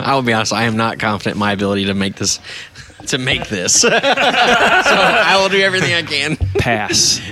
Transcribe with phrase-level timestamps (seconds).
[0.06, 0.52] I will be honest.
[0.52, 2.40] I am not confident in my ability to make this.
[3.06, 6.36] To make this, so I will do everything I can.
[6.58, 7.18] Pass.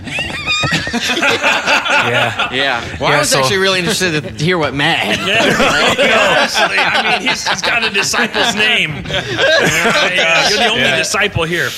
[2.09, 2.53] yeah.
[2.53, 2.99] Yeah.
[2.99, 5.19] Well, I was so- actually really interested to hear what Matt had.
[5.21, 9.05] Honestly, I mean, he's, he's got a disciple's name.
[9.07, 11.69] Yeah, You're the only disciple here.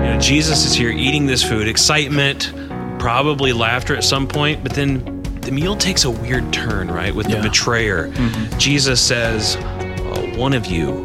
[0.00, 2.52] You know, Jesus is here eating this food, excitement,
[2.98, 5.17] probably laughter at some point, but then
[5.48, 7.14] the meal takes a weird turn, right?
[7.14, 7.40] With the Yeah.
[7.42, 8.12] betrayer.
[8.58, 11.02] Jesus says, uh, One of you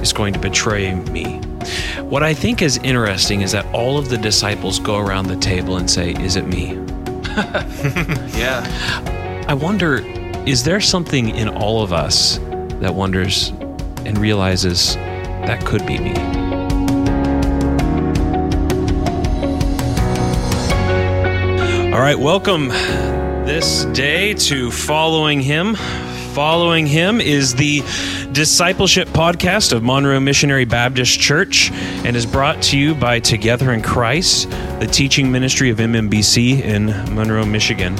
[0.00, 1.40] is going to betray me.
[2.08, 5.78] What I think is interesting is that all of the disciples go around the table
[5.78, 6.78] and say, Is it me?
[8.38, 8.64] Yeah.
[9.48, 9.96] I wonder,
[10.46, 12.38] is there something in all of us
[12.80, 13.48] that wonders
[14.04, 14.94] and realizes
[15.44, 16.14] that could be me?
[21.92, 22.70] All right, welcome
[23.46, 25.76] this day to Following Him.
[26.34, 27.80] Following Him is the
[28.32, 33.82] discipleship podcast of Monroe Missionary Baptist Church and is brought to you by Together in
[33.82, 37.94] Christ, the teaching ministry of MMBC in Monroe, Michigan.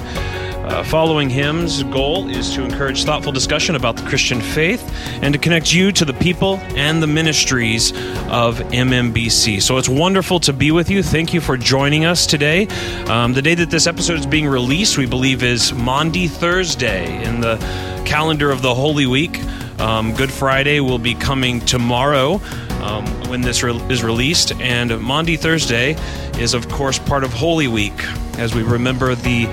[0.67, 4.83] Uh, following Him's goal is to encourage thoughtful discussion about the Christian faith
[5.23, 7.93] and to connect you to the people and the ministries
[8.29, 9.63] of MMBC.
[9.63, 11.05] So it's wonderful to be with you.
[11.05, 12.67] Thank you for joining us today.
[13.07, 17.41] Um, the day that this episode is being released, we believe, is Maundy Thursday in
[17.41, 17.59] the
[18.05, 19.41] calendar of the Holy Week.
[19.79, 22.41] Um, Good Friday will be coming tomorrow
[22.83, 25.97] um, when this re- is released, and Maundy Thursday
[26.39, 28.05] is, of course, part of Holy Week
[28.39, 29.47] as we remember the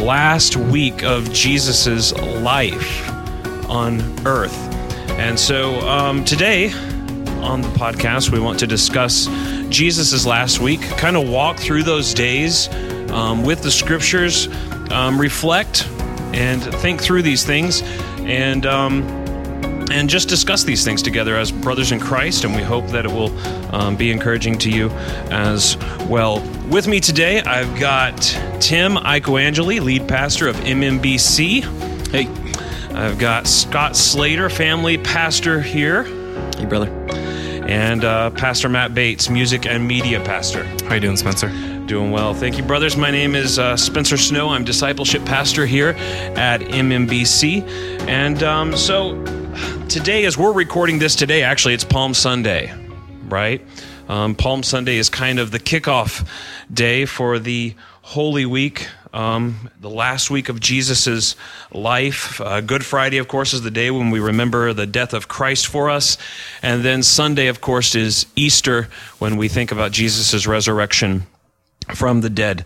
[0.00, 3.08] last week of Jesus's life
[3.68, 4.56] on earth.
[5.18, 6.70] And so um, today
[7.42, 9.26] on the podcast, we want to discuss
[9.68, 12.68] Jesus's last week, kind of walk through those days
[13.10, 14.48] um, with the scriptures,
[14.90, 15.86] um, reflect
[16.32, 17.82] and think through these things,
[18.20, 19.02] and um,
[19.90, 22.44] and just discuss these things together as brothers in Christ.
[22.44, 23.36] And we hope that it will
[23.74, 24.90] um, be encouraging to you
[25.30, 25.76] as
[26.08, 26.40] well.
[26.68, 28.16] With me today, I've got
[28.60, 31.62] Tim Icoangeli, lead pastor of MMBC.
[32.08, 32.26] Hey,
[32.94, 36.04] I've got Scott Slater, family pastor here,
[36.56, 36.88] hey, brother.
[37.68, 40.64] and uh, Pastor Matt Bates, music and media pastor.
[40.86, 41.48] How you doing, Spencer?
[41.86, 42.34] Doing well.
[42.34, 42.96] Thank you, brothers.
[42.96, 44.48] My name is uh, Spencer Snow.
[44.50, 45.90] I'm discipleship pastor here
[46.36, 47.62] at MMBC.
[48.08, 49.14] And um, so
[49.88, 52.72] today, as we're recording this today, actually, it's Palm Sunday,
[53.28, 53.60] right?
[54.08, 56.26] Um, Palm Sunday is kind of the kickoff
[56.72, 61.36] day for the Holy Week, um, the last week of Jesus'
[61.72, 62.40] life.
[62.40, 65.66] Uh, Good Friday, of course, is the day when we remember the death of Christ
[65.66, 66.16] for us.
[66.62, 68.88] And then Sunday, of course, is Easter
[69.18, 71.26] when we think about Jesus' resurrection
[71.94, 72.64] from the dead.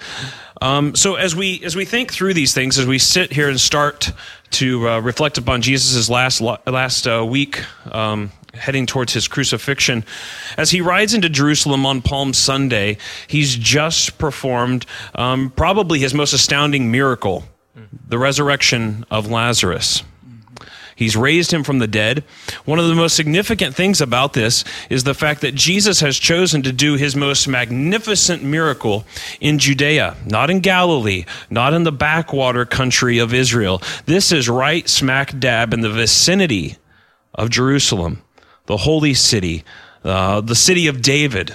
[0.60, 3.60] Um, so as we as we think through these things, as we sit here and
[3.60, 4.12] start
[4.52, 10.04] to uh, reflect upon Jesus' last last uh, week, um, heading towards his crucifixion,
[10.56, 16.32] as he rides into Jerusalem on Palm Sunday, he's just performed um, probably his most
[16.32, 17.44] astounding miracle,
[18.08, 20.02] the resurrection of Lazarus.
[21.02, 22.22] He's raised him from the dead.
[22.64, 26.62] One of the most significant things about this is the fact that Jesus has chosen
[26.62, 29.04] to do his most magnificent miracle
[29.40, 33.82] in Judea, not in Galilee, not in the backwater country of Israel.
[34.06, 36.76] This is right smack dab in the vicinity
[37.34, 38.22] of Jerusalem,
[38.66, 39.64] the holy city,
[40.04, 41.52] uh, the city of David,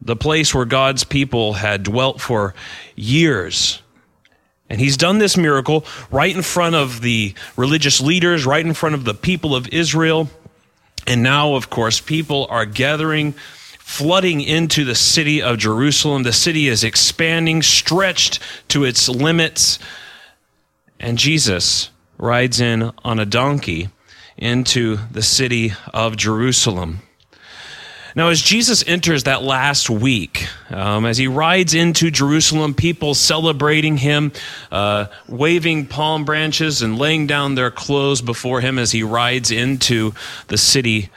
[0.00, 2.54] the place where God's people had dwelt for
[2.94, 3.82] years.
[4.70, 8.94] And he's done this miracle right in front of the religious leaders, right in front
[8.94, 10.30] of the people of Israel.
[11.08, 13.32] And now, of course, people are gathering,
[13.80, 16.22] flooding into the city of Jerusalem.
[16.22, 18.38] The city is expanding, stretched
[18.68, 19.80] to its limits.
[21.00, 23.88] And Jesus rides in on a donkey
[24.36, 27.00] into the city of Jerusalem.
[28.16, 33.98] Now, as Jesus enters that last week, um, as he rides into Jerusalem, people celebrating
[33.98, 34.32] him,
[34.72, 40.12] uh, waving palm branches and laying down their clothes before him as he rides into
[40.48, 41.10] the city,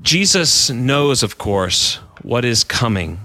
[0.00, 3.20] Jesus knows, of course, what is coming.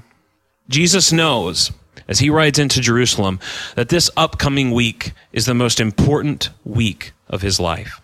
[0.67, 1.71] Jesus knows,
[2.07, 3.39] as he rides into Jerusalem,
[3.75, 8.01] that this upcoming week is the most important week of his life.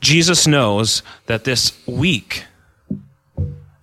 [0.00, 2.44] Jesus knows that this week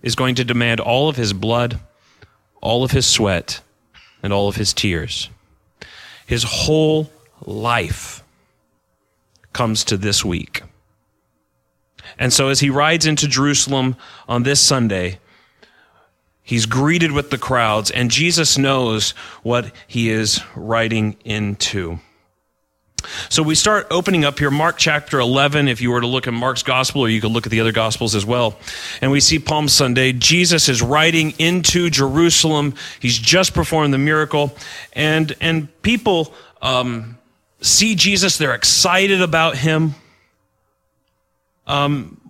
[0.06, 1.80] is going to demand all of his blood,
[2.60, 3.60] all of his sweat,
[4.22, 5.30] and all of his tears.
[6.24, 7.10] His whole
[7.44, 8.22] life
[9.52, 10.62] comes to this week.
[12.20, 13.96] And so, as he rides into Jerusalem
[14.28, 15.18] on this Sunday,
[16.40, 19.10] he's greeted with the crowds, and Jesus knows
[19.42, 21.98] what he is riding into.
[23.28, 25.68] So we start opening up here, Mark chapter 11.
[25.68, 27.72] If you were to look at Mark's gospel, or you could look at the other
[27.72, 28.58] gospels as well.
[29.00, 30.12] And we see Palm Sunday.
[30.12, 32.74] Jesus is riding into Jerusalem.
[33.00, 34.56] He's just performed the miracle.
[34.92, 37.18] And, and people um,
[37.60, 38.38] see Jesus.
[38.38, 39.94] They're excited about him.
[41.66, 42.20] Um,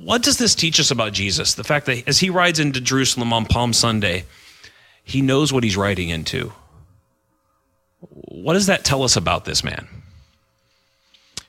[0.00, 1.54] what does this teach us about Jesus?
[1.54, 4.24] The fact that as he rides into Jerusalem on Palm Sunday,
[5.02, 6.52] he knows what he's riding into.
[8.00, 9.88] What does that tell us about this man?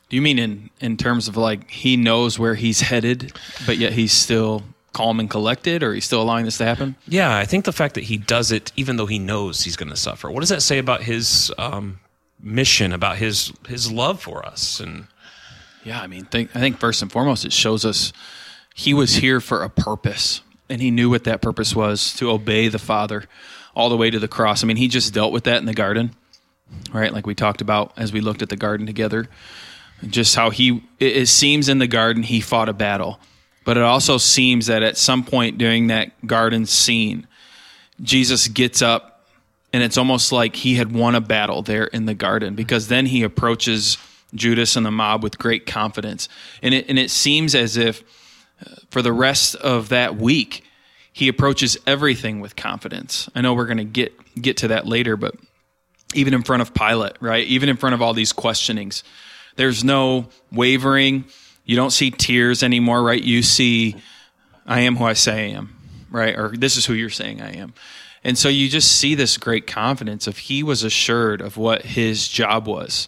[0.09, 3.33] Do you mean in in terms of like he knows where he's headed,
[3.65, 4.63] but yet he's still
[4.93, 6.95] calm and collected, or he's still allowing this to happen?
[7.07, 9.89] Yeah, I think the fact that he does it, even though he knows he's going
[9.89, 11.99] to suffer, what does that say about his um,
[12.39, 14.79] mission, about his his love for us?
[14.79, 15.07] And
[15.83, 18.13] Yeah, I mean, think, I think first and foremost, it shows us
[18.73, 22.67] he was here for a purpose, and he knew what that purpose was to obey
[22.67, 23.25] the Father
[23.75, 24.63] all the way to the cross.
[24.63, 26.15] I mean, he just dealt with that in the garden,
[26.93, 27.13] right?
[27.13, 29.27] Like we talked about as we looked at the garden together.
[30.07, 33.19] Just how he, it, seems in the garden, he fought a battle.
[33.63, 37.27] But it also seems that at some point during that garden scene,
[38.01, 39.23] Jesus gets up
[39.73, 43.07] and it's almost like he had won a battle there in the garden because then
[43.07, 43.97] he approaches
[44.33, 46.29] Judas and the mob with great confidence.
[46.61, 48.03] And it, and it seems as if
[48.65, 50.63] uh, for the rest of that week,
[51.11, 53.29] he approaches everything with confidence.
[53.35, 55.35] I know we're going to get get to that later, but
[56.13, 57.45] even in front of Pilate, right?
[57.47, 59.03] Even in front of all these questionings,
[59.55, 61.25] there's no wavering.
[61.63, 63.21] You don't see tears anymore, right?
[63.21, 63.95] You see,
[64.65, 65.75] I am who I say I am,
[66.09, 66.37] right?
[66.37, 67.73] Or this is who you're saying I am.
[68.23, 72.27] And so you just see this great confidence of he was assured of what his
[72.27, 73.07] job was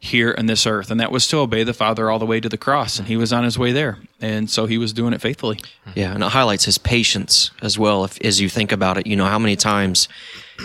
[0.00, 2.48] here on this earth, and that was to obey the Father all the way to
[2.48, 2.98] the cross.
[2.98, 3.98] And he was on his way there.
[4.20, 5.60] And so he was doing it faithfully.
[5.94, 8.04] Yeah, and it highlights his patience as well.
[8.04, 10.08] If, as you think about it, you know how many times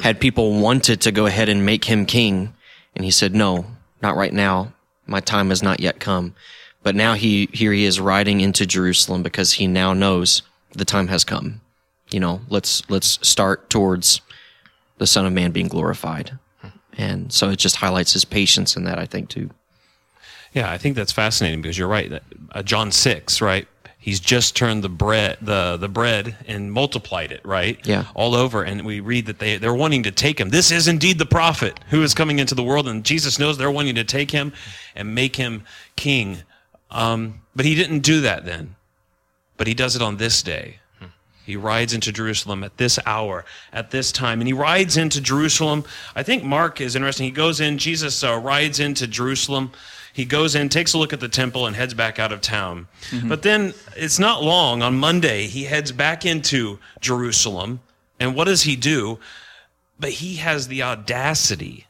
[0.02, 2.54] had people wanted to go ahead and make him king,
[2.96, 3.66] and he said, "No,
[4.02, 4.74] not right now.
[5.06, 6.36] My time has not yet come."
[6.84, 10.42] But now he here he is riding into Jerusalem because he now knows
[10.74, 11.62] the time has come.
[12.12, 14.22] You know, let's let's start towards
[14.98, 16.38] the Son of Man being glorified,
[16.98, 19.00] and so it just highlights his patience in that.
[19.00, 19.50] I think too.
[20.54, 22.22] yeah, I think that's fascinating because you're right.
[22.52, 23.68] Uh, John six, right?
[24.04, 27.80] He's just turned the bread the the bread and multiplied it, right?
[27.86, 28.04] Yeah.
[28.14, 28.62] all over.
[28.62, 30.50] And we read that they they're wanting to take him.
[30.50, 33.72] This is indeed the prophet who is coming into the world, and Jesus knows they're
[33.72, 34.52] wanting to take him
[34.94, 35.64] and make him
[35.96, 36.40] king.
[36.92, 38.76] Um, but he didn't do that then.
[39.56, 40.80] But he does it on this day.
[41.46, 44.42] He rides into Jerusalem at this hour, at this time.
[44.42, 45.86] And he rides into Jerusalem.
[46.14, 47.26] I think Mark is interesting.
[47.26, 49.72] He goes in, Jesus uh, rides into Jerusalem.
[50.14, 52.88] He goes in, takes a look at the temple, and heads back out of town.
[53.10, 53.30] Mm-hmm.
[53.30, 54.84] But then it's not long.
[54.84, 57.80] On Monday, he heads back into Jerusalem.
[58.20, 59.18] And what does he do?
[60.00, 61.88] But he has the audacity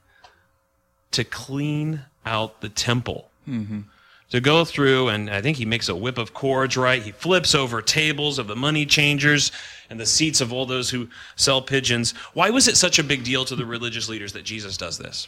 [1.12, 3.82] to clean out the temple mm-hmm.
[4.30, 7.02] to go through and I think he makes a whip of cords, right?
[7.02, 9.52] He flips over tables of the money changers
[9.90, 12.14] and the seats of all those who sell pigeons.
[12.34, 15.28] Why was it such a big deal to the religious leaders that Jesus does this?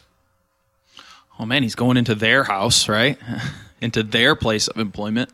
[1.38, 3.18] Oh man, he's going into their house, right?
[3.80, 5.30] into their place of employment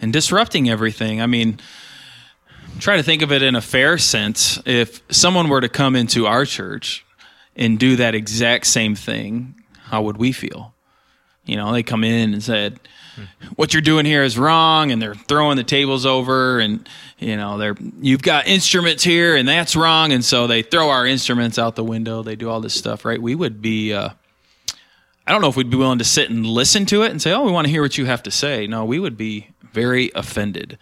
[0.00, 1.20] and disrupting everything.
[1.20, 1.60] I mean,
[2.78, 4.60] try to think of it in a fair sense.
[4.64, 7.04] If someone were to come into our church
[7.54, 9.54] and do that exact same thing,
[9.84, 10.74] how would we feel?
[11.44, 12.80] You know, they come in and said,
[13.54, 17.56] "What you're doing here is wrong," and they're throwing the tables over, and you know,
[17.56, 21.76] they're you've got instruments here, and that's wrong, and so they throw our instruments out
[21.76, 22.24] the window.
[22.24, 23.20] They do all this stuff, right?
[23.20, 23.92] We would be.
[23.92, 24.10] Uh,
[25.26, 27.32] I don't know if we'd be willing to sit and listen to it and say,
[27.32, 30.10] "Oh, we want to hear what you have to say." No, we would be very
[30.14, 30.78] offended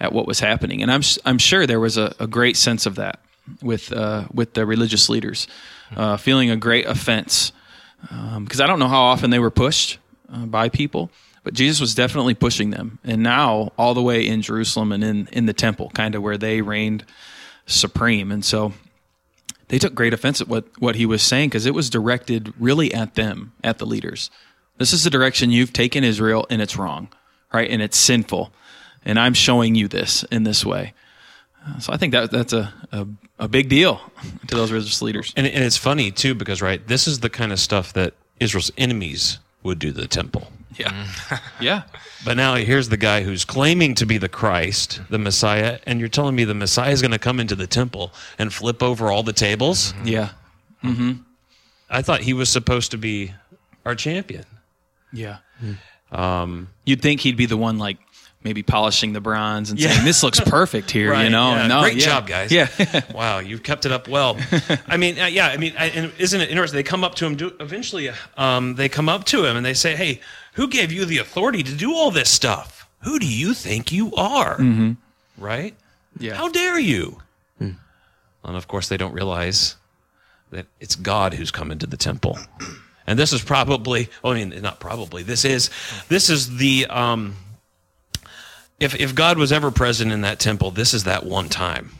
[0.00, 2.94] at what was happening, and I'm I'm sure there was a, a great sense of
[2.96, 3.20] that
[3.62, 5.46] with uh, with the religious leaders,
[5.96, 7.52] uh, feeling a great offense
[8.40, 9.98] because I don't know how often they were pushed
[10.32, 11.10] uh, by people,
[11.44, 15.28] but Jesus was definitely pushing them, and now all the way in Jerusalem and in
[15.32, 17.04] in the temple, kind of where they reigned
[17.66, 18.72] supreme, and so
[19.72, 22.92] they took great offense at what what he was saying because it was directed really
[22.92, 24.30] at them, at the leaders.
[24.76, 27.08] This is the direction you've taken Israel, and it's wrong,
[27.54, 27.70] right?
[27.70, 28.52] And it's sinful,
[29.02, 30.92] and I'm showing you this in this way.
[31.80, 33.06] So I think that that's a, a,
[33.38, 33.98] a big deal
[34.48, 35.32] to those religious leaders.
[35.36, 38.72] And, and it's funny too because right, this is the kind of stuff that Israel's
[38.76, 40.48] enemies would do to the temple.
[40.78, 41.06] Yeah,
[41.60, 41.82] yeah.
[42.24, 46.08] But now here's the guy who's claiming to be the Christ, the Messiah, and you're
[46.08, 49.22] telling me the Messiah is going to come into the temple and flip over all
[49.22, 49.92] the tables?
[50.04, 50.30] Yeah.
[51.90, 53.32] I thought he was supposed to be
[53.84, 54.44] our champion.
[55.12, 55.38] Yeah.
[56.10, 57.98] Um, You'd think he'd be the one like
[58.44, 59.90] maybe polishing the bronze and Yeah.
[59.92, 61.10] saying this looks perfect here.
[61.12, 61.66] Right, you know, yeah.
[61.68, 62.04] no, great yeah.
[62.04, 62.50] job, guys.
[62.50, 62.68] Yeah,
[63.14, 64.36] wow, you've kept it up well.
[64.88, 66.76] I mean, uh, yeah, I mean, I, and isn't it interesting?
[66.76, 67.36] They come up to him.
[67.36, 70.20] Do, eventually, um, they come up to him and they say, "Hey,
[70.52, 72.88] who gave you the authority to do all this stuff?
[73.00, 74.56] Who do you think you are?
[74.56, 74.92] Mm-hmm.
[75.38, 75.74] Right?
[76.18, 76.34] yeah.
[76.34, 77.20] How dare you?"
[77.58, 77.72] Hmm.
[78.44, 79.76] And of course, they don't realize
[80.50, 82.38] that it's God who's come into the temple.
[83.06, 85.22] And this is probably, I mean, not probably.
[85.22, 85.70] This is,
[86.08, 87.36] this is the, um,
[88.78, 91.90] if if God was ever present in that temple, this is that one time.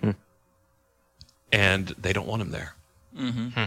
[0.00, 0.10] Hmm.
[1.52, 2.74] And they don't want him there,
[3.16, 3.48] mm-hmm.
[3.48, 3.64] hmm.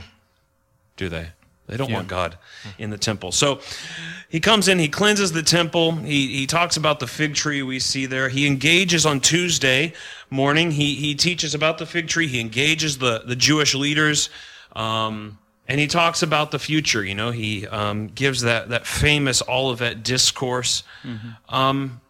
[0.97, 1.29] do they?
[1.71, 2.37] They don't want God
[2.77, 3.31] in the temple.
[3.31, 3.61] So
[4.27, 5.93] he comes in, he cleanses the temple.
[5.93, 8.27] He, he talks about the fig tree we see there.
[8.27, 9.93] He engages on Tuesday
[10.29, 10.71] morning.
[10.71, 12.27] He, he teaches about the fig tree.
[12.27, 14.29] He engages the, the Jewish leaders.
[14.75, 17.05] Um, and he talks about the future.
[17.05, 20.83] You know, he um, gives that, that famous Olivet discourse.
[21.47, 22.01] Um,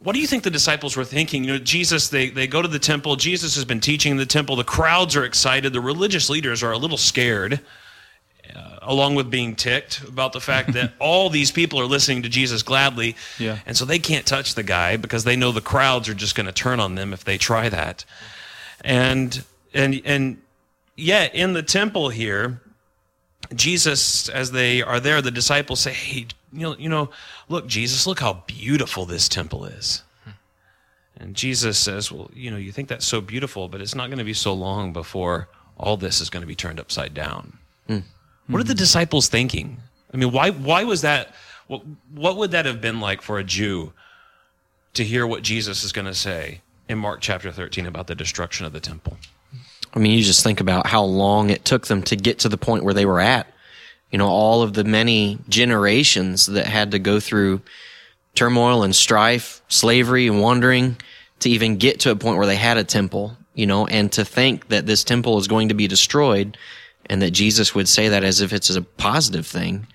[0.00, 1.44] what do you think the disciples were thinking?
[1.44, 3.14] You know, Jesus, they, they go to the temple.
[3.14, 4.56] Jesus has been teaching in the temple.
[4.56, 5.72] The crowds are excited.
[5.72, 7.60] The religious leaders are a little scared
[8.54, 12.28] Uh, along with being ticked about the fact that all these people are listening to
[12.28, 13.16] Jesus gladly.
[13.38, 13.58] Yeah.
[13.66, 16.46] And so they can't touch the guy because they know the crowds are just going
[16.46, 18.04] to turn on them if they try that.
[18.82, 20.42] And and and
[20.96, 22.60] yet in the temple here,
[23.54, 27.10] Jesus, as they are there, the disciples say, Hey, you know, you know,
[27.48, 30.02] look, Jesus, look how beautiful this temple is.
[31.16, 34.18] And Jesus says, Well, you know, you think that's so beautiful, but it's not going
[34.18, 37.58] to be so long before all this is going to be turned upside down.
[37.86, 37.98] Hmm.
[38.46, 38.78] What are the hmm.
[38.78, 39.78] disciples thinking?
[40.12, 41.34] I mean, why why was that?
[41.66, 41.82] What
[42.12, 43.92] what would that have been like for a Jew
[44.94, 48.66] to hear what Jesus is going to say in Mark chapter thirteen about the destruction
[48.66, 49.16] of the temple?
[49.94, 52.56] I mean, you just think about how long it took them to get to the
[52.56, 53.46] point where they were at.
[54.10, 57.62] You know, all of the many generations that had to go through
[58.34, 60.96] turmoil and strife, slavery and wandering
[61.40, 64.24] to even get to a point where they had a temple, you know, and to
[64.24, 66.56] think that this temple is going to be destroyed
[67.06, 69.86] and that Jesus would say that as if it's a positive thing.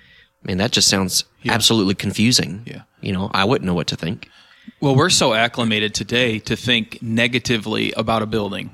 [0.43, 2.63] I mean, that just sounds absolutely confusing.
[2.65, 2.83] Yeah.
[3.01, 4.29] You know, I wouldn't know what to think.
[4.81, 8.71] Well, we're so acclimated today to think negatively about a building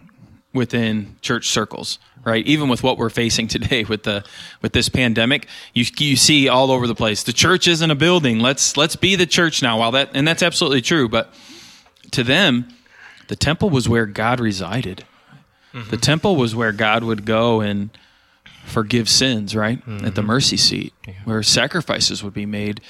[0.53, 2.45] within church circles, right?
[2.45, 4.23] Even with what we're facing today with the
[4.61, 7.23] with this pandemic, you you see all over the place.
[7.23, 8.39] The church isn't a building.
[8.39, 9.79] Let's let's be the church now.
[9.79, 11.33] While that and that's absolutely true, but
[12.11, 12.67] to them,
[13.27, 15.05] the temple was where God resided.
[15.73, 15.89] Mm-hmm.
[15.89, 17.89] The temple was where God would go and
[18.65, 19.79] forgive sins, right?
[20.05, 20.93] At the mercy seat,
[21.23, 22.81] where sacrifices would be made.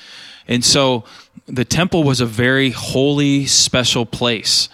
[0.47, 1.03] And so
[1.47, 4.69] the temple was a very holy, special place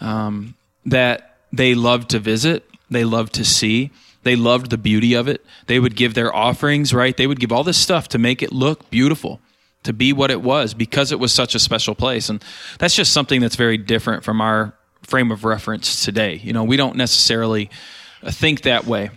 [0.00, 0.54] um,
[0.86, 3.90] that they loved to visit, they loved to see.
[4.22, 5.42] They loved the beauty of it.
[5.66, 7.16] They would give their offerings, right?
[7.16, 9.40] They would give all this stuff to make it look beautiful,
[9.84, 12.28] to be what it was because it was such a special place.
[12.28, 12.44] And
[12.78, 16.34] that's just something that's very different from our frame of reference today.
[16.34, 17.70] You know, we don't necessarily
[18.26, 19.10] think that way.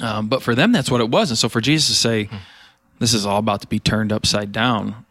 [0.00, 1.30] Um, but for them, that's what it was.
[1.30, 2.28] And so for Jesus to say,
[2.98, 5.04] this is all about to be turned upside down,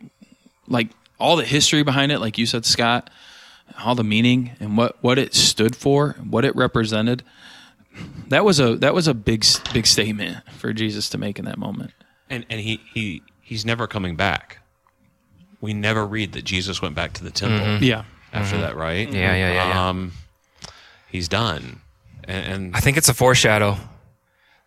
[0.68, 0.90] like
[1.20, 3.10] all the history behind it, like you said, Scott,
[3.84, 7.24] all the meaning and what, what it stood for, what it represented.
[8.30, 11.58] That was a that was a big big statement for Jesus to make in that
[11.58, 11.92] moment.
[12.30, 14.60] And and he he he's never coming back.
[15.62, 18.04] We never read that Jesus went back to the temple Yeah.
[18.32, 19.12] after that, right?
[19.12, 19.90] Yeah, yeah, yeah, yeah.
[19.90, 20.12] Um,
[21.10, 21.82] he's done,
[22.26, 23.78] and, and I think it's a foreshadow.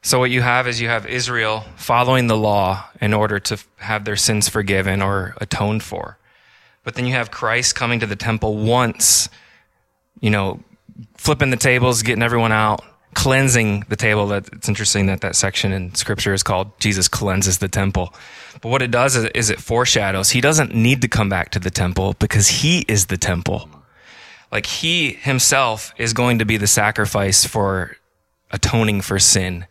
[0.02, 4.04] So what you have is you have Israel following the law in order to have
[4.04, 6.16] their sins forgiven or atoned for.
[6.84, 9.28] But then you have Christ coming to the temple once,
[10.20, 10.60] you know,
[11.16, 12.82] flipping the tables, getting everyone out,
[13.14, 14.28] cleansing the table.
[14.28, 18.14] That it's interesting that that section in scripture is called Jesus cleanses the temple.
[18.62, 20.30] But what it does is, is it foreshadows.
[20.30, 23.68] He doesn't need to come back to the temple because he is the temple.
[24.50, 27.96] Like he himself is going to be the sacrifice for
[28.50, 29.66] atoning for sin,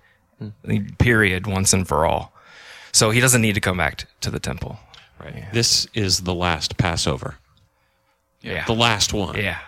[0.97, 2.33] period, once and for all.
[2.91, 4.79] So he doesn't need to come back t- to the temple.
[5.19, 5.45] right.
[5.53, 7.35] This is the last Passover,
[8.41, 8.65] Yeah.
[8.65, 9.35] the last one.
[9.35, 9.59] Yeah.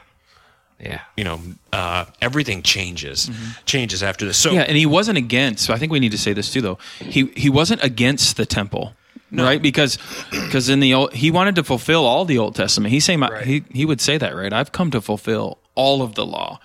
[0.80, 1.02] Yeah.
[1.16, 1.40] You know,
[1.72, 3.30] uh, everything changes,
[3.66, 4.38] changes after this.
[4.38, 5.66] So Yeah, and he wasn't against.
[5.66, 6.80] So I think we need to say this too, though.
[7.00, 8.96] He he wasn't against the temple,
[9.32, 9.62] right?
[9.62, 10.00] Because
[10.32, 12.92] because in the old, he wanted to fulfill all the Old Testament.
[12.92, 14.52] He's saying he he would say that, right?
[14.52, 16.60] I've come to fulfill all of the law,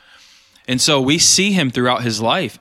[0.67, 2.59] and so we see him throughout his life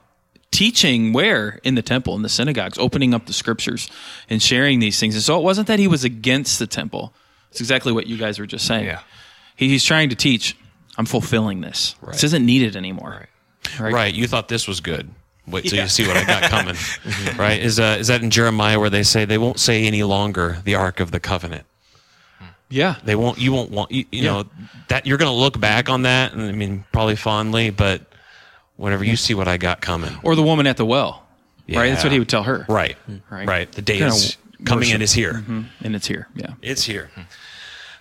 [0.55, 3.89] teaching where in the temple in the synagogues opening up the scriptures
[4.29, 7.13] and sharing these things and so it wasn't that he was against the temple
[7.51, 9.01] it's exactly what you guys were just saying Yeah.
[9.57, 10.55] he, he's trying to teach
[10.97, 13.27] i'm fulfilling this this isn't needed anymore
[13.79, 15.09] right, right, you thought this was good.
[15.47, 16.75] Wait till you see what I got coming.
[17.37, 17.59] right?
[17.61, 20.73] Is uh, is that in Jeremiah where they say they won't say any longer the
[20.75, 21.65] Ark of the Covenant?
[22.69, 22.95] Yeah.
[23.03, 23.37] They won't.
[23.37, 23.91] You won't want.
[23.91, 24.31] You, you Yeah.
[24.31, 24.45] know
[24.87, 28.01] that you're going to look back on that, and I mean probably fondly, but
[28.77, 31.23] whenever you see what I got coming, Or the woman at the well.
[31.67, 31.89] Right?
[31.89, 32.65] That's what he would tell her.
[32.69, 32.95] right,
[33.29, 33.47] Right.
[33.47, 35.01] right, The day is coming and worship.
[35.01, 35.43] is here.
[35.81, 36.27] And it's here.
[36.35, 36.51] Yeah.
[36.61, 37.09] It's here.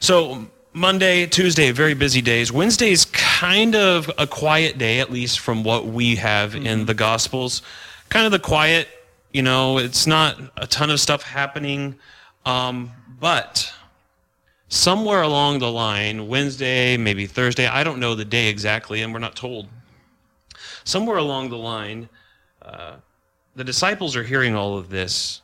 [0.00, 2.52] So Monday, Tuesday, very busy days.
[2.52, 7.62] Wednesday's kind of a quiet day, at least from what we have in the Gospels.
[8.11, 8.88] Kind of the quiet,
[9.33, 11.95] you know, it's not a ton of stuff happening.
[12.45, 13.73] Um, but
[14.69, 19.21] somewhere along the line, Wednesday, maybe Thursday, I don't know the day exactly, and we're
[19.21, 19.69] not told.
[20.85, 22.09] Somewhere along the line,
[22.62, 22.97] uh,
[23.57, 25.41] the disciples are hearing all of this,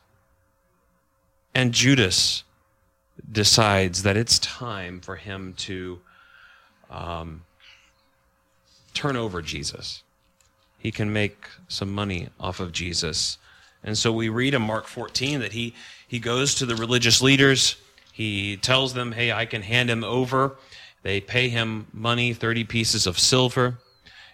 [1.53, 2.43] and Judas
[3.31, 5.99] decides that it's time for him to
[6.89, 7.43] um,
[8.93, 10.03] turn over Jesus.
[10.77, 13.37] He can make some money off of Jesus.
[13.83, 15.73] And so we read in Mark 14 that he,
[16.07, 17.75] he goes to the religious leaders.
[18.11, 20.55] He tells them, hey, I can hand him over.
[21.03, 23.77] They pay him money, 30 pieces of silver.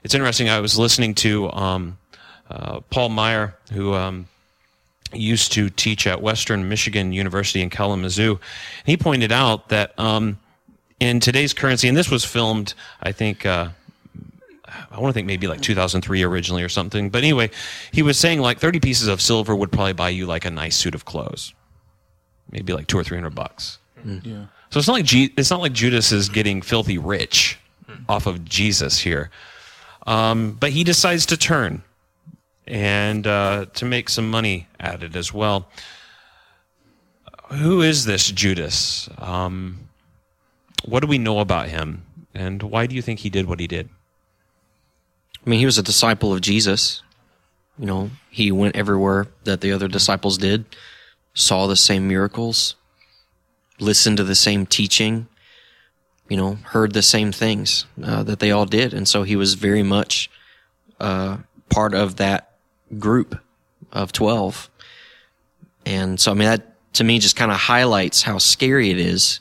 [0.03, 0.49] It's interesting.
[0.49, 1.97] I was listening to um,
[2.49, 4.27] uh, Paul Maier, who um,
[5.13, 8.39] used to teach at Western Michigan University in Kalamazoo.
[8.85, 10.39] He pointed out that um,
[10.99, 13.69] in today's currency, and this was filmed, I think, uh,
[14.91, 17.09] I want to think maybe like 2003 originally or something.
[17.09, 17.49] But anyway,
[17.91, 20.75] he was saying like 30 pieces of silver would probably buy you like a nice
[20.75, 21.53] suit of clothes,
[22.51, 23.79] maybe like two or three hundred bucks.
[24.23, 24.45] Yeah.
[24.69, 27.57] So it's not like G- it's not like Judas is getting filthy rich
[28.09, 29.31] off of Jesus here,
[30.07, 31.83] um, but he decides to turn
[32.65, 35.69] and uh, to make some money at it as well.
[37.51, 39.09] Who is this Judas?
[39.19, 39.89] Um,
[40.85, 43.67] what do we know about him, and why do you think he did what he
[43.67, 43.89] did?
[45.45, 47.01] I mean, he was a disciple of Jesus.
[47.79, 50.65] You know, he went everywhere that the other disciples did,
[51.33, 52.75] saw the same miracles,
[53.79, 55.27] listened to the same teaching,
[56.29, 58.93] you know, heard the same things uh, that they all did.
[58.93, 60.29] And so he was very much
[60.99, 61.37] uh,
[61.69, 62.55] part of that
[62.97, 63.39] group
[63.91, 64.69] of 12.
[65.85, 69.39] And so, I mean, that to me just kind of highlights how scary it is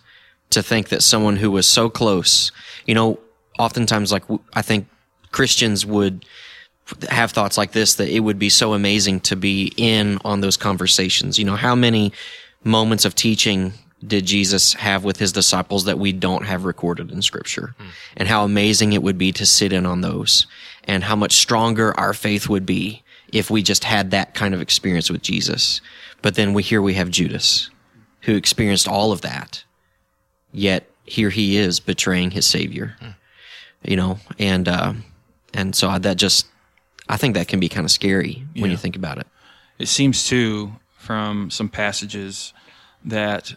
[0.50, 2.52] to think that someone who was so close,
[2.87, 3.19] you know,
[3.58, 4.87] oftentimes, like, I think
[5.32, 6.25] Christians would
[7.08, 10.56] have thoughts like this that it would be so amazing to be in on those
[10.56, 11.39] conversations.
[11.39, 12.13] You know, how many
[12.63, 13.73] moments of teaching
[14.04, 17.75] did Jesus have with his disciples that we don't have recorded in scripture?
[18.17, 20.47] And how amazing it would be to sit in on those
[20.85, 24.61] and how much stronger our faith would be if we just had that kind of
[24.61, 25.80] experience with Jesus.
[26.23, 27.71] But then we here we have Judas
[28.23, 29.65] who experienced all of that.
[30.52, 32.97] Yet here he is betraying his savior.
[33.82, 34.93] You know, and uh
[35.54, 36.47] and so I, that just
[37.09, 39.26] I think that can be kind of scary when you think about it.
[39.78, 42.52] It seems too from some passages
[43.04, 43.54] that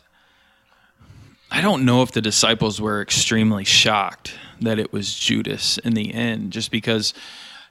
[1.51, 6.13] I don't know if the disciples were extremely shocked that it was Judas in the
[6.13, 7.13] end, just because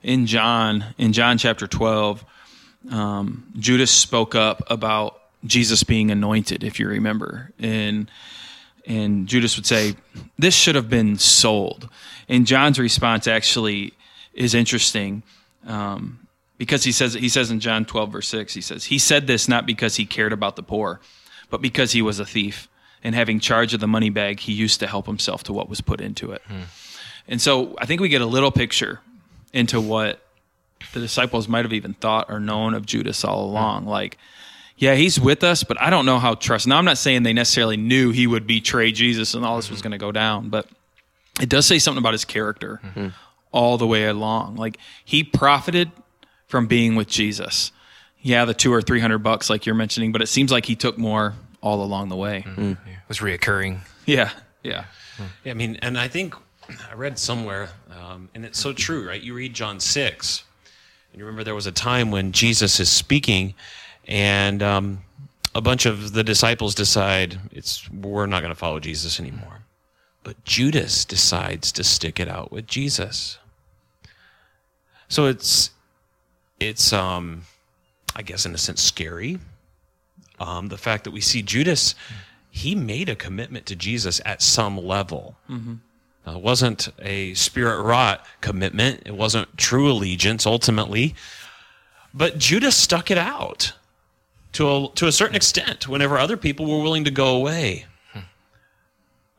[0.03, 2.25] in John, in John chapter 12,
[2.91, 7.53] um, Judas spoke up about Jesus being anointed, if you remember.
[7.59, 8.11] And
[8.87, 9.95] and Judas would say,
[10.39, 11.89] This should have been sold.
[12.29, 13.93] And John's response actually
[14.33, 15.23] is interesting
[15.67, 19.27] um, because he says he says in John 12 verse 6 he says he said
[19.27, 21.01] this not because he cared about the poor
[21.51, 22.69] but because he was a thief
[23.03, 25.81] and having charge of the money bag he used to help himself to what was
[25.81, 26.43] put into it.
[26.47, 26.63] Hmm.
[27.27, 29.01] And so I think we get a little picture
[29.53, 30.21] into what
[30.93, 33.51] the disciples might have even thought or known of Judas all hmm.
[33.51, 33.87] along.
[33.87, 34.19] Like
[34.77, 37.33] yeah he's with us but I don't know how trust now I'm not saying they
[37.33, 39.85] necessarily knew he would betray Jesus and all this was hmm.
[39.85, 40.69] going to go down but
[41.41, 42.81] it does say something about his character
[43.53, 44.57] all the way along.
[44.57, 45.91] Like he profited
[46.47, 47.73] from being with Jesus.
[48.21, 50.75] Yeah, the two or three hundred bucks, like you're mentioning, but it seems like he
[50.75, 52.45] took more all along the way.
[52.47, 52.77] It
[53.09, 53.81] was reoccurring.
[54.07, 54.31] Yeah,
[54.63, 54.85] yeah,
[55.45, 56.35] Yeah, I mean, and I think
[56.91, 59.21] I read somewhere, um, and it's so true, right?
[59.21, 60.45] You read John 6,
[61.13, 63.55] and you remember there was a time when Jesus is speaking,
[64.07, 65.03] and um,
[65.55, 69.63] a bunch of the disciples decide it's we're not going to follow Jesus anymore.
[70.23, 73.39] But Judas decides to stick it out with Jesus.
[75.09, 75.71] So it's
[76.61, 77.43] it's um
[78.15, 79.39] I guess in a sense scary.
[80.41, 81.95] Um, the fact that we see Judas,
[82.51, 85.37] he made a commitment to Jesus at some level.
[86.27, 89.03] Uh, it wasn't a spirit wrought commitment.
[89.07, 91.15] It wasn't true allegiance ultimately.
[92.15, 93.73] But Judas stuck it out
[94.53, 97.87] to a, to a certain extent whenever other people were willing to go away.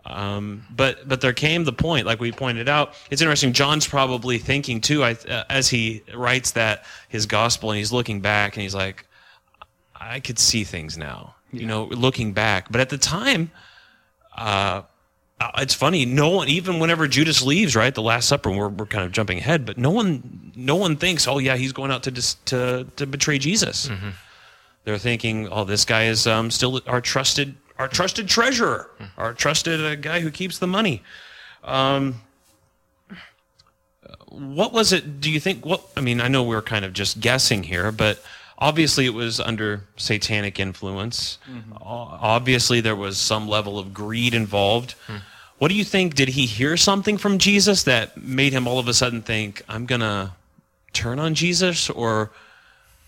[0.06, 2.94] Um, but but there came the point, like we pointed out.
[3.12, 3.54] It's interesting.
[3.54, 8.20] John's probably thinking too, I, uh, as he writes that his gospel, and he's looking
[8.20, 9.06] back, and he's like,
[10.00, 11.36] I could see things now.
[11.52, 12.72] You know, looking back.
[12.72, 13.50] But at the time,
[14.38, 14.84] uh,
[15.58, 16.06] it's funny.
[16.06, 19.40] No one, even whenever Judas leaves, right, the Last Supper, we're, we're kind of jumping
[19.40, 22.86] ahead, but no one, no one thinks, oh yeah, he's going out to dis, to
[22.98, 23.90] to betray Jesus.
[24.84, 29.84] They're thinking, oh, this guy is um, still our trusted our trusted treasurer, our trusted
[29.84, 31.02] uh, guy who keeps the money.
[31.64, 32.22] Um,
[34.28, 35.22] what was it?
[35.22, 35.66] Do you think?
[35.66, 38.22] What I mean, I know we're kind of just guessing here, but
[38.60, 41.38] obviously it was under satanic influence.
[41.50, 41.74] Mm-hmm.
[41.74, 44.91] O- Obviously, there was some level of greed involved.
[45.08, 45.17] Hmm.
[45.58, 46.15] What do you think?
[46.15, 49.86] Did he hear something from Jesus that made him all of a sudden think, "I'm
[49.86, 50.36] gonna
[50.93, 51.89] turn on Jesus"?
[51.89, 52.32] Or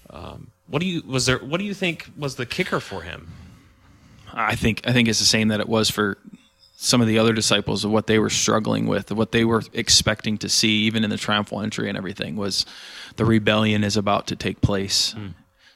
[0.10, 1.38] um, what do you was there?
[1.40, 3.32] What do you think was the kicker for him?
[4.34, 6.18] I think I think it's the same that it was for
[6.76, 10.38] some of the other disciples of what they were struggling with, what they were expecting
[10.40, 12.66] to see, even in the triumphal entry and everything, was
[13.18, 15.12] the rebellion is about to take place.
[15.14, 15.28] Hmm.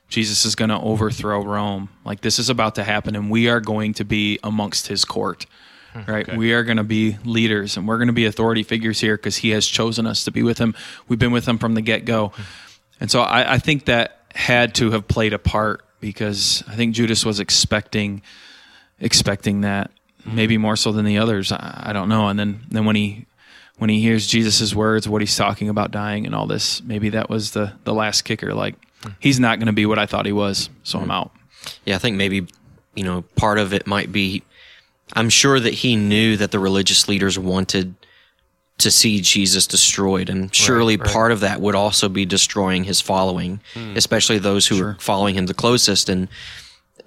[0.07, 1.89] Jesus is going to overthrow Rome.
[2.03, 5.45] Like this is about to happen, and we are going to be amongst his court.
[5.93, 8.99] Hmm, right, we are going to be leaders, and we're going to be authority figures
[8.99, 10.75] here because he has chosen us to be with him.
[11.07, 12.41] We've been with him from the get go, hmm.
[12.99, 16.93] and so I, I think that had to have played a part because I think
[16.93, 18.21] Judas was expecting
[18.99, 19.91] expecting that
[20.23, 20.35] hmm.
[20.35, 23.25] maybe more so than the others I, I don't know and then then when he
[23.77, 27.29] when he hears Jesus' words what he's talking about dying and all this maybe that
[27.29, 28.75] was the the last kicker like
[29.19, 31.11] he's not going to be what I thought he was so I'm mm-hmm.
[31.11, 31.31] out
[31.85, 32.47] Yeah, I think maybe,
[32.95, 34.43] you know, part of it might be
[35.13, 37.95] I'm sure that he knew that the religious leaders wanted
[38.77, 40.29] to see Jesus destroyed.
[40.29, 43.95] And surely part of that would also be destroying his following, hmm.
[43.95, 46.09] especially those who are following him the closest.
[46.09, 46.27] And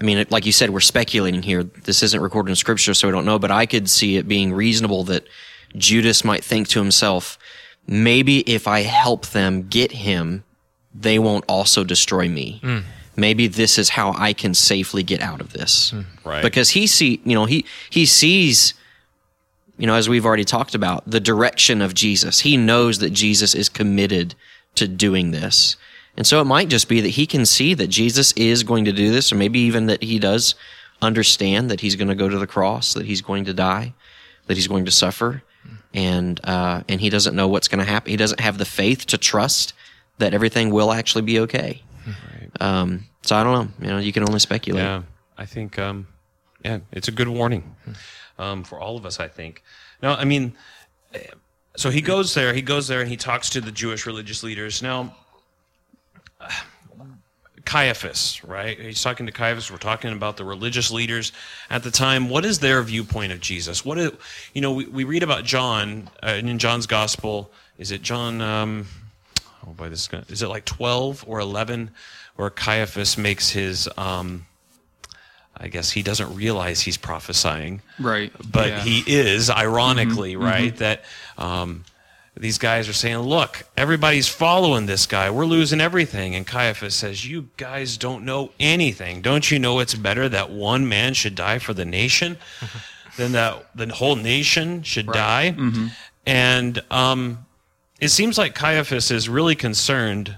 [0.00, 1.64] I mean, like you said, we're speculating here.
[1.64, 4.52] This isn't recorded in scripture, so we don't know, but I could see it being
[4.52, 5.26] reasonable that
[5.76, 7.38] Judas might think to himself,
[7.86, 10.44] maybe if I help them get him,
[11.00, 12.60] they won't also destroy me.
[12.62, 12.84] Mm.
[13.16, 15.92] Maybe this is how I can safely get out of this.
[15.92, 16.04] Mm.
[16.24, 16.42] Right.
[16.42, 18.74] Because he see, you know, he he sees
[19.78, 22.40] you know, as we've already talked about, the direction of Jesus.
[22.40, 24.34] He knows that Jesus is committed
[24.74, 25.76] to doing this.
[26.16, 28.92] And so it might just be that he can see that Jesus is going to
[28.92, 30.56] do this, or maybe even that he does
[31.00, 33.94] understand that he's going to go to the cross, that he's going to die,
[34.46, 35.76] that he's going to suffer, mm.
[35.94, 38.10] and uh, and he doesn't know what's going to happen.
[38.10, 39.74] He doesn't have the faith to trust
[40.18, 41.82] that everything will actually be okay.
[42.60, 43.86] Um, so I don't know.
[43.86, 44.82] You know, you can only speculate.
[44.82, 45.02] Yeah,
[45.36, 46.06] I think, um,
[46.64, 47.76] yeah, it's a good warning
[48.38, 49.20] um, for all of us.
[49.20, 49.62] I think.
[50.02, 50.54] Now, I mean,
[51.76, 52.54] so he goes there.
[52.54, 54.82] He goes there and he talks to the Jewish religious leaders.
[54.82, 55.14] Now,
[57.64, 58.80] Caiaphas, right?
[58.80, 59.70] He's talking to Caiaphas.
[59.70, 61.32] We're talking about the religious leaders
[61.68, 62.30] at the time.
[62.30, 63.84] What is their viewpoint of Jesus?
[63.84, 64.10] What is,
[64.54, 67.52] you know, we, we read about John uh, in John's gospel.
[67.76, 68.40] Is it John?
[68.40, 68.86] Um,
[69.66, 71.90] oh boy, this is, gonna, is it like twelve or eleven,
[72.36, 73.88] where Caiaphas makes his.
[73.96, 74.46] Um,
[75.60, 78.32] I guess he doesn't realize he's prophesying, right.
[78.52, 78.80] but Yeah.
[78.80, 81.02] he is ironically right that
[81.36, 81.84] um,
[82.36, 85.30] these guys are saying look everybody's following this guy.
[85.30, 86.36] We're losing everything.
[86.36, 89.20] And caiaphas says you guys don't know anything.
[89.20, 92.38] Don't you know it's better that one man should die for the nation
[93.16, 95.56] than that the whole nation should die?
[96.24, 97.46] And um,
[98.00, 100.36] it seems like caiaphas is really concerned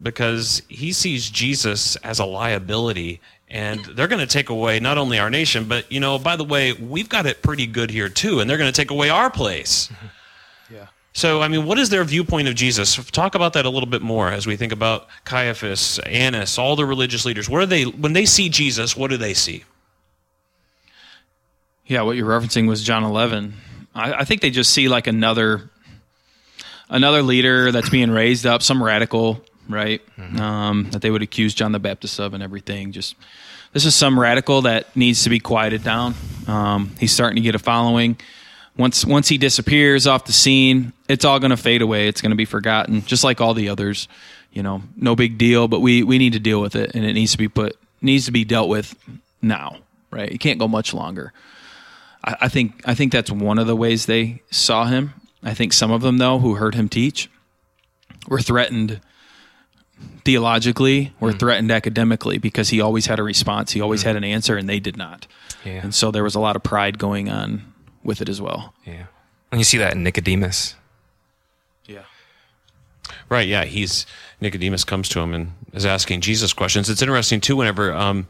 [0.00, 5.18] because he sees Jesus as a liability and they're going to take away not only
[5.18, 8.40] our nation but you know by the way we've got it pretty good here too
[8.40, 9.88] and they're going to take away our place.
[10.70, 12.96] yeah So I mean what is their viewpoint of Jesus?
[13.10, 16.84] Talk about that a little bit more as we think about Caiaphas, Annas, all the
[16.84, 17.48] religious leaders.
[17.48, 19.64] What are they when they see Jesus, what do they see?
[21.86, 23.54] Yeah, what you're referencing was John 11.
[23.94, 25.70] I, I think they just see like another
[26.88, 30.00] another leader that's being raised up, some radical, right?
[30.38, 32.92] Um, that they would accuse John the Baptist of and everything.
[32.92, 33.16] Just
[33.72, 36.14] this is some radical that needs to be quieted down.
[36.46, 38.18] Um, he's starting to get a following.
[38.76, 42.08] Once once he disappears off the scene, it's all going to fade away.
[42.08, 44.08] It's going to be forgotten, just like all the others.
[44.52, 45.68] You know, no big deal.
[45.68, 48.26] But we we need to deal with it, and it needs to be put needs
[48.26, 48.94] to be dealt with
[49.42, 49.78] now.
[50.10, 50.30] Right?
[50.30, 51.32] It can't go much longer.
[52.22, 55.14] I, I think I think that's one of the ways they saw him.
[55.46, 57.30] I think some of them though who heard him teach
[58.28, 59.00] were threatened
[60.24, 64.56] theologically, were threatened academically because he always had a response, he always had an answer,
[64.56, 65.26] and they did not.
[65.64, 65.80] Yeah.
[65.82, 68.74] And so there was a lot of pride going on with it as well.
[68.84, 69.06] Yeah.
[69.52, 70.74] And you see that in Nicodemus.
[71.86, 72.02] Yeah.
[73.28, 74.04] Right, yeah, he's
[74.40, 76.90] Nicodemus comes to him and is asking Jesus questions.
[76.90, 78.26] It's interesting too whenever um,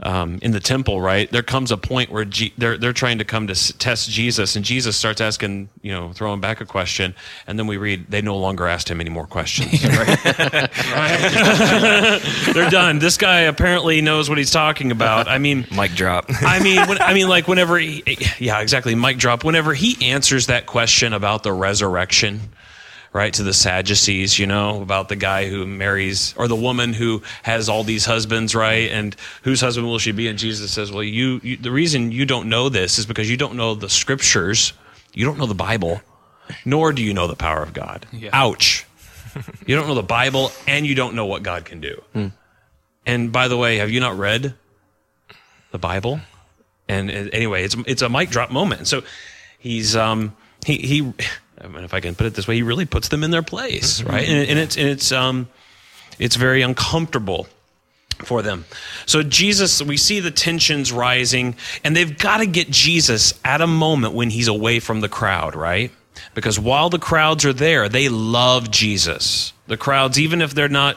[0.00, 1.30] um, in the temple, right?
[1.30, 4.54] There comes a point where G- they're they're trying to come to s- test Jesus,
[4.56, 7.14] and Jesus starts asking, you know, throwing back a question,
[7.46, 9.70] and then we read they no longer asked him any more questions.
[12.52, 12.98] they're done.
[12.98, 15.28] This guy apparently knows what he's talking about.
[15.28, 16.26] I mean, Mic drop.
[16.42, 18.02] I mean, when, I mean, like whenever, he,
[18.38, 18.94] yeah, exactly.
[18.94, 19.44] Mic drop.
[19.44, 22.40] Whenever he answers that question about the resurrection,
[23.16, 27.22] right, to the Sadducees, you know, about the guy who marries or the woman who
[27.42, 30.28] has all these husbands, right, and whose husband will she be?
[30.28, 33.38] And Jesus says, well, you, you the reason you don't know this is because you
[33.38, 34.74] don't know the scriptures,
[35.14, 36.02] you don't know the Bible,
[36.66, 38.06] nor do you know the power of God.
[38.32, 38.84] Ouch.
[39.66, 42.02] you don't know the Bible, and you don't know what God can do.
[43.06, 44.54] And by the way, have you not read
[45.70, 46.20] the Bible?
[46.88, 48.86] And uh, anyway, it's it's a mic drop moment.
[48.86, 49.02] So
[49.58, 51.12] he's um he he
[51.60, 53.42] I mean, if I can put it this way, he really puts them in their
[53.42, 54.28] place, right?
[54.28, 55.48] And, and it's and it's um
[56.18, 57.46] it's very uncomfortable
[58.24, 58.64] for them.
[59.04, 63.66] So Jesus, we see the tensions rising, and they've got to get Jesus at a
[63.66, 65.90] moment when he's away from the crowd, right?
[66.34, 69.52] Because while the crowds are there, they love Jesus.
[69.66, 70.96] The crowds, even if they're not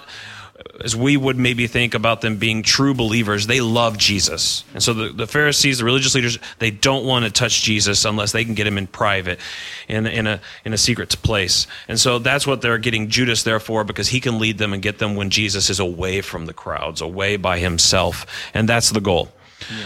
[0.83, 4.63] as we would maybe think about them being true believers, they love Jesus.
[4.73, 8.31] And so the, the Pharisees, the religious leaders, they don't want to touch Jesus unless
[8.31, 9.39] they can get him in private,
[9.87, 11.67] in, in, a, in a secret place.
[11.87, 14.81] And so that's what they're getting Judas there for, because he can lead them and
[14.81, 18.25] get them when Jesus is away from the crowds, away by himself.
[18.53, 19.31] And that's the goal.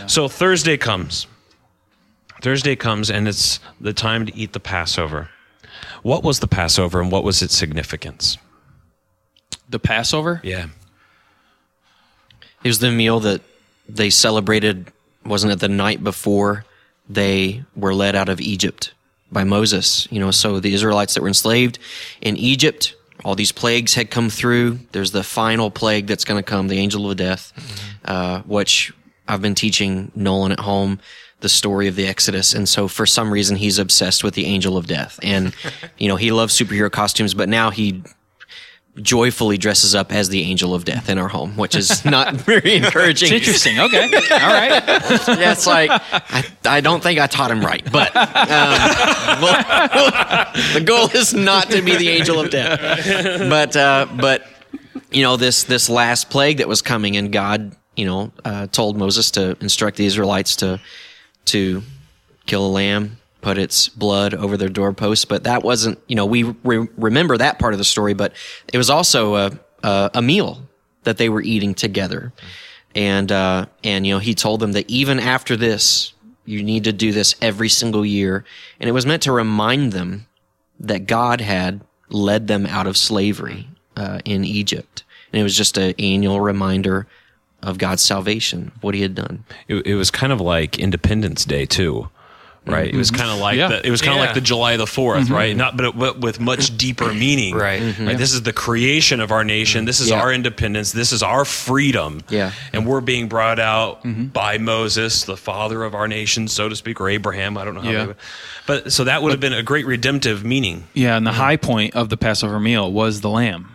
[0.08, 1.28] So Thursday comes.
[2.42, 5.30] Thursday comes, and it's the time to eat the Passover.
[6.04, 8.38] What was the Passover and what was its significance?
[9.70, 10.42] The Passover?
[10.44, 10.68] Yeah.
[12.64, 13.42] It was the meal that
[13.90, 14.92] they celebrated,
[15.26, 16.66] wasn't it the night before
[17.10, 18.94] they were led out of Egypt
[19.32, 20.08] by Moses?
[20.12, 21.80] You know, so the Israelites that were enslaved
[22.22, 22.96] in Egypt,
[23.26, 24.80] all these plagues had come through.
[24.94, 27.52] There's the final plague that's going to come, the angel of death,
[28.06, 28.94] uh, which
[29.28, 31.00] I've been teaching Nolan at home
[31.44, 32.54] the story of the Exodus.
[32.54, 35.20] And so for some reason, he's obsessed with the angel of death.
[35.22, 35.54] And,
[35.98, 38.02] you know, he loves superhero costumes, but now he
[39.02, 42.76] joyfully dresses up as the angel of death in our home, which is not very
[42.76, 43.34] encouraging.
[43.34, 43.80] It's interesting.
[43.80, 44.04] Okay.
[44.06, 44.84] All right.
[45.44, 50.82] Yeah, it's like I, I don't think I taught him right, but um, well, the
[50.86, 52.80] goal is not to be the angel of death.
[53.50, 54.46] But uh, but
[55.12, 58.98] you know this this last plague that was coming, and God you know uh, told
[58.98, 60.80] Moses to instruct the Israelites to
[61.46, 61.82] to
[62.46, 65.26] kill a lamb, put its blood over their doorposts.
[65.26, 68.34] But that wasn't you know we re- remember that part of the story, but
[68.72, 69.52] it was also a
[69.84, 70.62] a, a meal
[71.04, 72.34] that they were eating together.
[72.96, 76.14] And uh, and you know he told them that even after this
[76.46, 78.44] you need to do this every single year.
[78.80, 80.26] And it was meant to remind them
[80.80, 85.04] that god had led them out of slavery uh, in egypt.
[85.32, 87.08] And it was just an annual reminder
[87.62, 89.46] of god's salvation what he had done.
[89.68, 92.10] It, it was kind of like Independence Day too,
[92.66, 92.94] right?
[92.94, 93.22] It was mm-hmm.
[93.22, 93.68] kind of like Yeah.
[93.70, 94.26] the, it was kind of Yeah.
[94.26, 95.34] like the July the 4th mm-hmm.
[95.34, 95.56] right?
[95.56, 96.78] Not but, but with much mm-hmm.
[96.78, 97.82] deeper meaning, Right.
[98.00, 98.18] Right.
[98.18, 99.86] This is the creation of our nation.
[99.86, 100.22] This is Yeah.
[100.22, 100.92] our independence.
[100.92, 102.22] This is our freedom.
[102.30, 102.52] Yeah.
[102.72, 104.02] and we're being brought out
[104.34, 107.58] by Moses, the father of our nation, so to speak, or Abraham.
[107.58, 107.92] I don't know how.
[107.92, 108.06] Yeah.
[108.08, 108.14] they-
[108.66, 111.96] but so that would have been a great redemptive meaning, Yeah, and the high point
[111.96, 113.70] of the Passover meal was the lamb,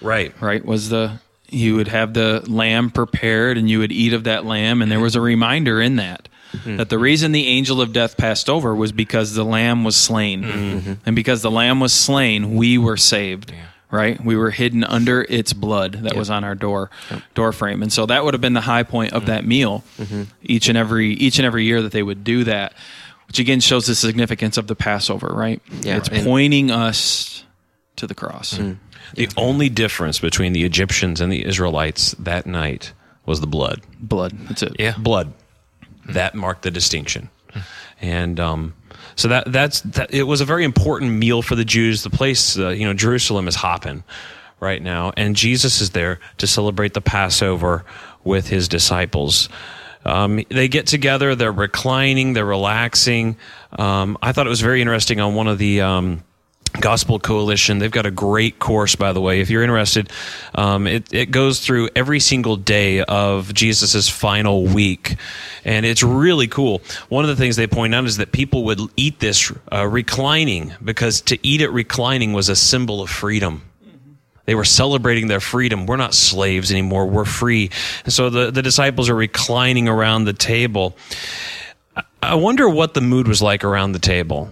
[0.00, 0.34] right?
[0.40, 0.64] right?
[0.64, 4.82] Was the you would have the lamb prepared and you would eat of that lamb
[4.82, 6.76] and there was a reminder in that Mm-hmm.
[6.76, 10.42] that the reason the angel of death passed over was because the lamb was slain.
[10.42, 10.78] Mm-hmm.
[10.78, 10.92] Mm-hmm.
[11.06, 13.52] And because the lamb was slain, we were saved.
[13.88, 14.22] Right?
[14.22, 16.90] We were hidden under its blood that was on our door
[17.34, 17.82] door frame.
[17.82, 19.84] And so that would have been the high point of that meal
[20.42, 22.74] each and every each and every year that they would do that.
[23.28, 25.62] Which again shows the significance of the Passover, right?
[25.82, 27.44] Yeah, It's and- pointing us
[27.96, 28.58] to the cross.
[29.14, 32.92] The only difference between the Egyptians and the Israelites that night
[33.24, 33.82] was the blood.
[34.00, 34.32] Blood.
[34.48, 34.74] That's it.
[34.80, 34.96] Yeah.
[34.98, 35.32] blood.
[36.08, 37.30] That marked the distinction,
[38.00, 38.74] and um,
[39.16, 40.12] so that that's that.
[40.12, 42.02] It was a very important meal for the Jews.
[42.02, 44.04] The place, uh, you know, Jerusalem is hopping
[44.60, 47.84] right now, and Jesus is there to celebrate the Passover
[48.24, 49.48] with his disciples.
[50.04, 51.34] Um, they get together.
[51.34, 52.32] They're reclining.
[52.32, 53.36] They're relaxing.
[53.72, 55.80] Um, I thought it was very interesting on one of the.
[56.80, 57.78] Gospel Coalition.
[57.78, 59.40] They've got a great course, by the way.
[59.40, 60.10] If you're interested,
[60.54, 65.16] um, it, it goes through every single day of Jesus's final week,
[65.64, 66.82] and it's really cool.
[67.08, 70.74] One of the things they point out is that people would eat this uh, reclining
[70.84, 73.62] because to eat it reclining was a symbol of freedom.
[74.46, 75.86] They were celebrating their freedom.
[75.86, 77.06] We're not slaves anymore.
[77.06, 77.70] We're free.
[78.04, 80.96] And so the, the disciples are reclining around the table.
[82.22, 84.50] I wonder what the mood was like around the table.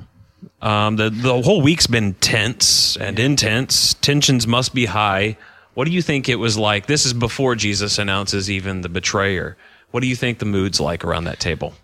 [0.64, 3.92] Um, the the whole week's been tense and intense.
[3.94, 5.36] Tensions must be high.
[5.74, 6.86] What do you think it was like?
[6.86, 9.58] This is before Jesus announces even the betrayer.
[9.90, 11.74] What do you think the mood's like around that table?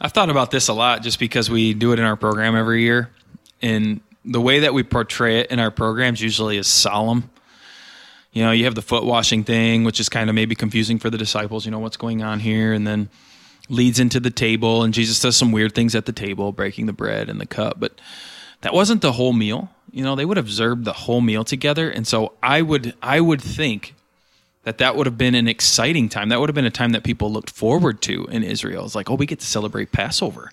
[0.00, 2.82] I've thought about this a lot just because we do it in our program every
[2.82, 3.10] year.
[3.62, 7.30] And the way that we portray it in our programs usually is solemn.
[8.32, 11.10] You know, you have the foot washing thing, which is kind of maybe confusing for
[11.10, 12.72] the disciples, you know, what's going on here.
[12.72, 13.08] And then
[13.68, 16.92] leads into the table, and Jesus does some weird things at the table, breaking the
[16.92, 17.78] bread and the cup.
[17.78, 18.00] But
[18.60, 19.70] that wasn't the whole meal.
[19.90, 21.88] You know, they would have observed the whole meal together.
[21.88, 23.94] And so I would, I would think
[24.64, 26.30] that that would have been an exciting time.
[26.30, 28.84] That would have been a time that people looked forward to in Israel.
[28.84, 30.50] It's like, oh, we get to celebrate Passover,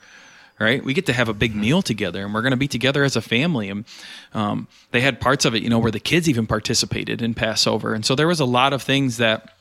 [0.60, 0.84] right?
[0.84, 3.16] We get to have a big meal together, and we're going to be together as
[3.16, 3.70] a family.
[3.70, 3.86] And
[4.34, 7.94] um, they had parts of it, you know, where the kids even participated in Passover,
[7.94, 9.56] and so there was a lot of things that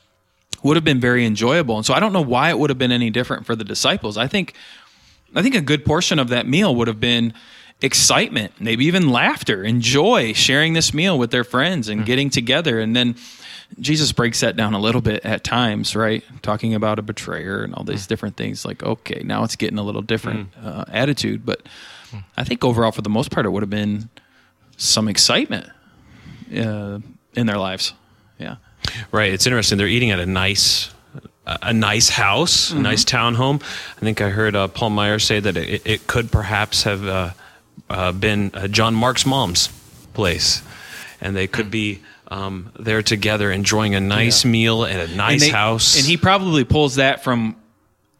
[0.63, 1.77] would have been very enjoyable.
[1.77, 4.17] And so I don't know why it would have been any different for the disciples.
[4.17, 4.53] I think,
[5.35, 7.33] I think a good portion of that meal would have been
[7.81, 12.79] excitement, maybe even laughter and joy, sharing this meal with their friends and getting together,
[12.79, 13.15] and then
[13.79, 16.23] Jesus breaks that down a little bit at times, right?
[16.41, 18.65] Talking about a betrayer and all these different things.
[18.65, 21.45] Like, okay, now it's getting a little different uh, attitude.
[21.45, 21.61] But
[22.35, 24.09] I think overall, for the most part, it would have been
[24.75, 25.69] some excitement
[26.53, 26.99] uh,
[27.33, 27.93] in their lives.
[28.37, 28.57] Yeah.
[29.11, 29.33] Right.
[29.33, 29.77] It's interesting.
[29.77, 30.89] They're eating at a nice,
[31.45, 33.61] a nice house, a nice townhome.
[33.97, 37.31] I think I heard uh, Paul Maier say that it, it could perhaps have uh,
[37.89, 39.69] uh, been uh, John Mark's mom's
[40.13, 40.61] place,
[41.19, 45.41] and they could be um, there together enjoying a nice meal at a nice and
[45.41, 45.97] they- house.
[45.97, 47.55] And he probably pulls that from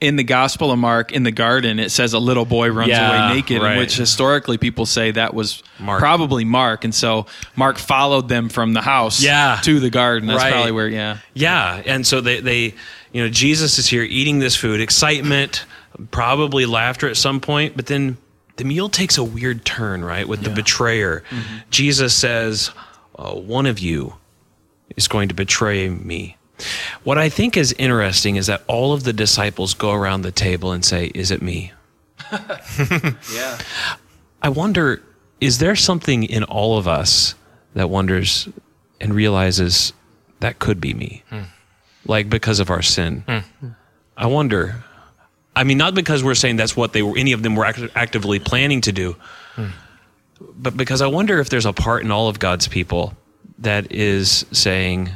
[0.02, 1.80] in the Gospel of Mark in the garden.
[1.80, 3.78] It says a little boy runs Yeah, away naked, right.
[3.78, 6.00] which historically people say that was Mark.
[6.00, 9.60] probably Mark, and so Mark followed them from the house Yeah.
[9.64, 10.28] to the garden.
[10.28, 10.52] That's Right.
[10.52, 11.18] probably where, yeah.
[11.36, 12.74] Yeah, and so they, they,
[13.14, 15.66] you know, Jesus is here eating this food, excitement,
[16.10, 18.18] probably laughter at some point, but then
[18.58, 20.28] the meal takes a weird turn, right?
[20.28, 21.24] With the betrayer,
[21.70, 22.72] Jesus says,
[23.20, 24.16] uh, "One of you
[24.98, 26.38] is going to betray me."
[27.04, 30.72] What I think is interesting is that all of the disciples go around the table
[30.72, 31.72] and say, "Is it me?"
[33.34, 33.58] Yeah.
[34.42, 35.02] I wonder,
[35.40, 37.36] is there something in all of us
[37.74, 38.50] that wonders
[39.00, 39.94] and realizes
[40.40, 41.24] that could be me?
[41.30, 41.44] Hmm.
[42.06, 43.24] Like because of our sin.
[43.28, 43.68] Hmm.
[44.18, 44.84] I wonder.
[45.56, 47.92] I mean, not because we're saying that's what they were, any of them were act-
[47.96, 49.16] actively planning to do,
[49.56, 49.68] hmm.
[50.40, 53.14] but because I wonder if there's a part in all of God's people
[53.60, 55.12] that is saying,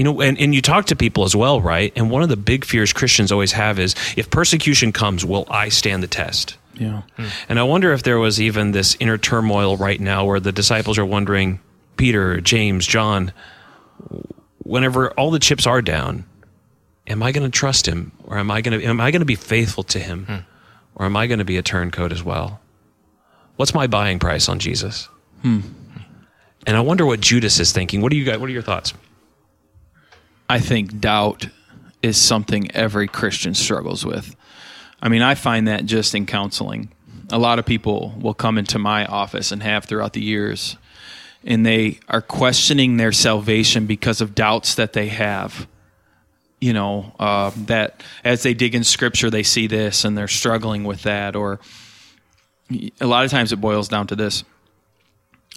[0.00, 1.92] you know, and, and you talk to people as well, right?
[1.94, 5.68] And one of the big fears Christians always have is if persecution comes, will I
[5.68, 6.56] stand the test?
[6.72, 7.02] Yeah.
[7.50, 10.96] And I wonder if there was even this inner turmoil right now where the disciples
[10.96, 11.60] are wondering,
[11.98, 13.34] Peter, James, John,
[14.60, 16.24] whenever all the chips are down,
[17.06, 19.26] am I going to trust him or am I going to am I going to
[19.26, 20.46] be faithful to him
[20.94, 22.58] or am I going to be a turncoat as well?
[23.56, 25.10] What's my buying price on Jesus?
[25.42, 25.60] Hmm.
[26.66, 28.00] And I wonder what Judas is thinking.
[28.00, 28.40] What do you got?
[28.40, 28.94] What are your thoughts?
[30.50, 31.48] I think doubt
[32.02, 34.34] is something every Christian struggles with.
[35.00, 36.90] I mean, I find that just in counseling.
[37.30, 40.76] A lot of people will come into my office and have throughout the years,
[41.44, 45.68] and they are questioning their salvation because of doubts that they have.
[46.60, 50.82] You know, uh, that as they dig in scripture, they see this and they're struggling
[50.82, 51.36] with that.
[51.36, 51.60] Or
[53.00, 54.42] a lot of times it boils down to this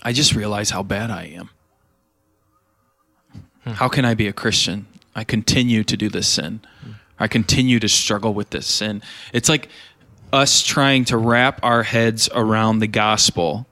[0.04, 1.50] I just realize how bad I am.
[3.64, 3.72] Hmm.
[3.72, 4.88] How can I be a Christian?
[5.16, 6.62] I continue to do this sin.
[7.20, 9.02] I continue to struggle with this sin.
[9.32, 9.70] It's like
[10.32, 13.68] us trying to wrap our heads around the gospel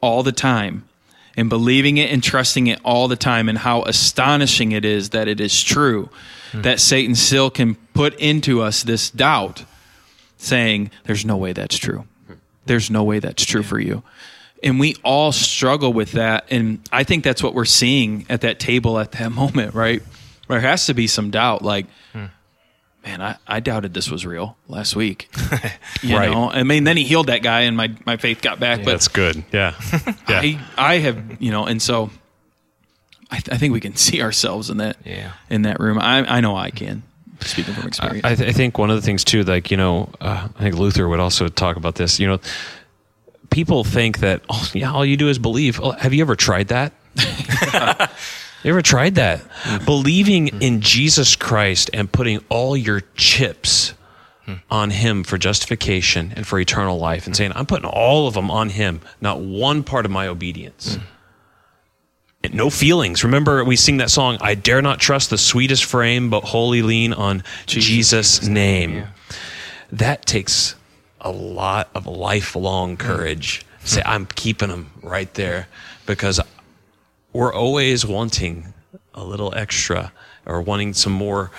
[0.00, 0.88] all the time
[1.36, 5.28] and believing it and trusting it all the time and how astonishing it is that
[5.28, 6.10] it is true
[6.50, 6.62] hmm.
[6.62, 9.64] that Satan still can put into us this doubt
[10.36, 12.04] saying there's no way that's true.
[12.26, 12.34] Hmm.
[12.66, 14.02] There's no way that's true for you.
[14.62, 16.44] And we all struggle with that.
[16.50, 20.02] And I think that's what we're seeing at that table at that moment, right?
[20.48, 24.94] There has to be some doubt like, man, I, I doubted this was real last
[24.96, 25.28] week.
[26.02, 26.30] You Right.
[26.30, 28.78] know, I mean, then he healed that guy and my, my faith got back.
[28.84, 29.44] but that's good.
[29.52, 29.74] Yeah.
[30.28, 30.40] yeah.
[30.40, 32.08] I, I have, you know, and so
[33.30, 35.32] I, th- I think we can see ourselves in that, Yeah.
[35.50, 35.98] in that room.
[35.98, 37.02] I, I know I can,
[37.40, 38.24] speaking from experience.
[38.24, 40.76] I, th- I think one of the things too, like you know, uh, I think
[40.76, 42.18] Luther would also talk about this.
[42.18, 42.38] You know,
[43.50, 45.80] people think that oh yeah, all you do is believe.
[45.80, 46.92] Oh, have you ever tried that?
[48.64, 49.42] you ever tried that?
[49.84, 53.94] Believing in Jesus Christ and putting all your chips
[54.68, 58.50] on Him for justification and for eternal life, and saying, "I'm putting all of them
[58.50, 60.98] on Him, not one part of my obedience."
[62.42, 63.22] And no feelings.
[63.22, 67.12] Remember, we sing that song, I dare not trust the sweetest frame, but wholly lean
[67.12, 69.04] on Jesus', name.
[69.92, 70.74] That takes
[71.20, 73.64] a lot of lifelong courage.
[73.84, 75.68] Say, I'm keeping them right there
[76.06, 76.40] because
[77.32, 78.74] we're always wanting
[79.14, 80.12] a little extra
[80.44, 81.50] or wanting some more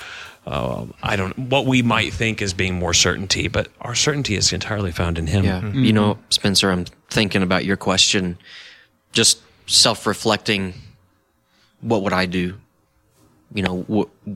[0.46, 4.52] uh, I don't what we might think as being more certainty, but our certainty is
[4.52, 5.46] entirely found in Him.
[5.46, 5.72] Yeah.
[5.72, 8.38] You know, Spencer, I'm thinking about your question,
[9.12, 10.74] just self reflecting.
[11.82, 12.58] What would I do?
[13.54, 13.86] You know,
[14.28, 14.30] wh-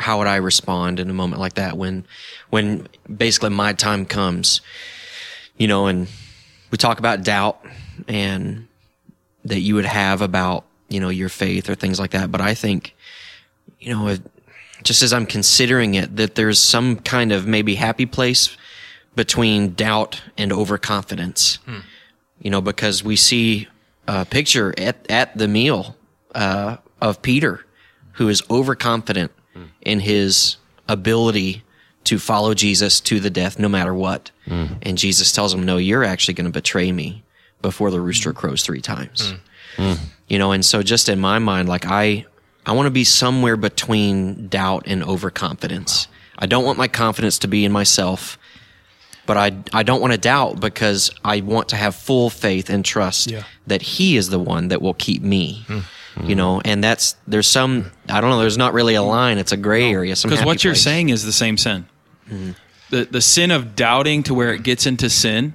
[0.00, 2.06] how would I respond in a moment like that when,
[2.48, 4.60] when basically my time comes,
[5.56, 6.08] you know, and
[6.70, 7.64] we talk about doubt
[8.08, 8.66] and
[9.44, 12.32] that you would have about, you know, your faith or things like that.
[12.32, 12.96] But I think,
[13.78, 14.22] you know, it,
[14.82, 18.56] just as I'm considering it, that there's some kind of maybe happy place
[19.14, 21.58] between doubt and overconfidence.
[22.40, 23.68] You know, because we see
[24.08, 25.96] a picture at, at the meal
[26.34, 27.66] uh, of Peter,
[28.12, 29.32] who is overconfident
[29.82, 30.56] in his
[30.88, 31.62] ability
[32.04, 34.30] to follow Jesus to the death, no matter what.
[34.46, 34.78] Mm.
[34.82, 37.22] And Jesus tells him, "No, you're actually going to betray me
[37.62, 39.32] before the rooster crows three times."
[39.76, 39.94] Mm.
[39.94, 39.98] Mm.
[40.28, 42.26] You know, and so just in my mind, like I,
[42.66, 46.08] I want to be somewhere between doubt and overconfidence.
[46.38, 48.38] I don't want my confidence to be in myself,
[49.26, 52.84] but I, I don't want to doubt because I want to have full faith and
[52.84, 53.42] trust Yeah.
[53.66, 55.66] that He is the one that will keep me.
[56.28, 56.62] You know, mm.
[56.64, 58.40] and that's there's some I don't know.
[58.40, 59.38] There's not really a line.
[59.38, 60.14] It's a gray area.
[60.22, 60.82] Because what you're place.
[60.82, 61.86] saying is the same sin.
[62.26, 62.52] Mm-hmm.
[62.90, 65.54] The the sin of doubting to where it gets into sin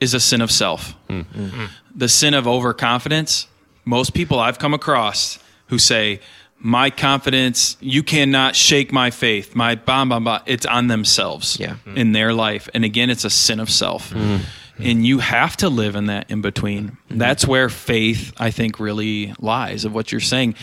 [0.00, 0.94] is a sin of self.
[1.08, 1.66] Mm-hmm.
[1.94, 3.48] The sin of overconfidence.
[3.84, 6.20] Most people I've come across who say,
[6.58, 10.42] "My confidence, you cannot shake my faith." My blah blah blah.
[10.46, 11.58] It's on themselves.
[11.58, 11.76] Yeah.
[11.94, 14.10] In their life, and again, it's a sin of self.
[14.10, 14.44] Mm-hmm.
[14.82, 14.90] Mm-hmm.
[14.90, 16.88] And you have to live in that in between.
[16.90, 17.18] Mm-hmm.
[17.18, 19.84] That's where faith, I think, really lies.
[19.84, 20.54] Of what you're saying,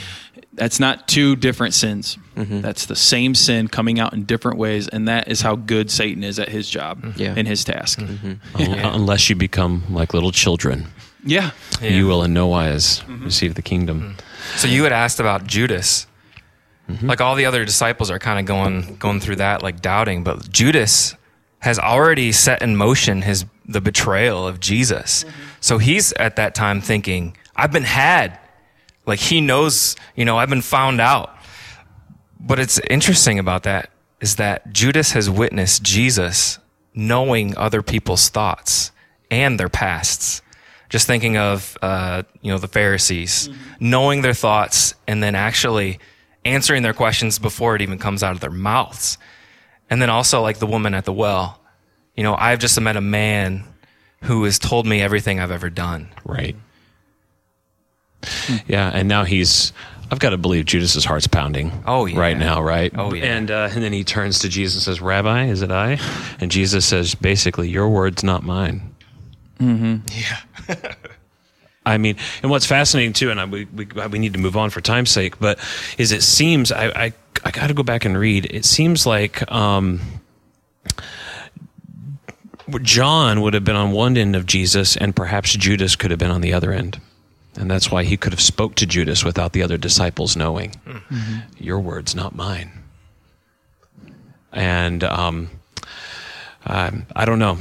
[0.53, 2.17] that's not two different sins.
[2.35, 2.61] Mm-hmm.
[2.61, 6.23] That's the same sin coming out in different ways, and that is how good Satan
[6.23, 7.33] is at his job Yeah.
[7.37, 7.99] and his task.
[7.99, 10.87] Un- Unless you become like little children,
[11.23, 11.51] Yeah,
[11.81, 14.15] you will in no wise receive the kingdom.
[14.55, 16.07] So you had asked about Judas.
[17.03, 20.49] Like all the other disciples are kind of going going through that, like doubting, but
[20.51, 21.15] Judas
[21.59, 25.25] has already set in motion his the betrayal of Jesus.
[25.59, 28.39] So he's at that time thinking, I've been had.
[29.05, 31.35] Like he knows, you know, I've been found out.
[32.39, 33.91] But it's interesting about that
[34.21, 36.57] is that Judas has witnessed Jesus
[36.93, 38.91] knowing other people's thoughts
[39.29, 40.41] and their pasts.
[40.89, 43.49] Just thinking of, uh, you know, the Pharisees,
[43.79, 45.99] knowing their thoughts and then actually
[46.45, 49.17] answering their questions before it even comes out of their mouths.
[49.89, 51.59] And then also like the woman at the well,
[52.15, 53.63] you know, I've just met a man
[54.23, 56.09] who has told me everything I've ever done.
[56.25, 56.55] Right.
[58.67, 59.71] Yeah, and now he's.
[60.11, 61.71] I've got to believe Judas's heart's pounding.
[61.85, 62.19] Oh, yeah.
[62.19, 62.91] right now, right?
[62.97, 63.25] Oh, yeah.
[63.25, 65.99] And uh, and then he turns to Jesus and says, "Rabbi, is it I?"
[66.39, 68.95] And Jesus says, basically, "Your words, not mine."
[69.59, 70.39] Yeah.
[71.85, 74.69] I mean, and what's fascinating too, and I, we, we we need to move on
[74.69, 75.59] for time's sake, but
[75.97, 77.13] is it seems I I,
[77.43, 78.45] I got to go back and read.
[78.51, 80.01] It seems like um,
[82.81, 86.31] John would have been on one end of Jesus, and perhaps Judas could have been
[86.31, 86.99] on the other end,
[87.55, 90.75] and that's why he could have spoke to Judas without the other disciples knowing.
[91.57, 92.71] Your words, not mine.
[94.51, 95.49] And um,
[96.65, 97.57] um, I don't know.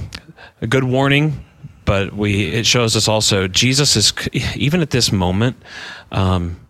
[0.61, 1.45] A good warning,
[1.85, 4.13] but we it shows us also Jesus is
[4.57, 5.57] even at this moment,
[6.13, 6.61] um,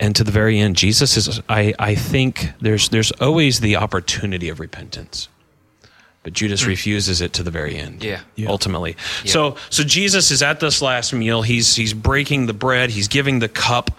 [0.00, 1.40] and to the very end, Jesus is.
[1.48, 5.28] I I think there's there's always the opportunity of repentance,
[6.22, 8.04] but Judas refuses it to the very end.
[8.04, 8.48] Yeah.
[8.48, 8.96] ultimately.
[9.24, 11.42] So so Jesus is at this last meal.
[11.42, 12.90] He's he's breaking the bread.
[12.90, 13.90] He's giving the cup.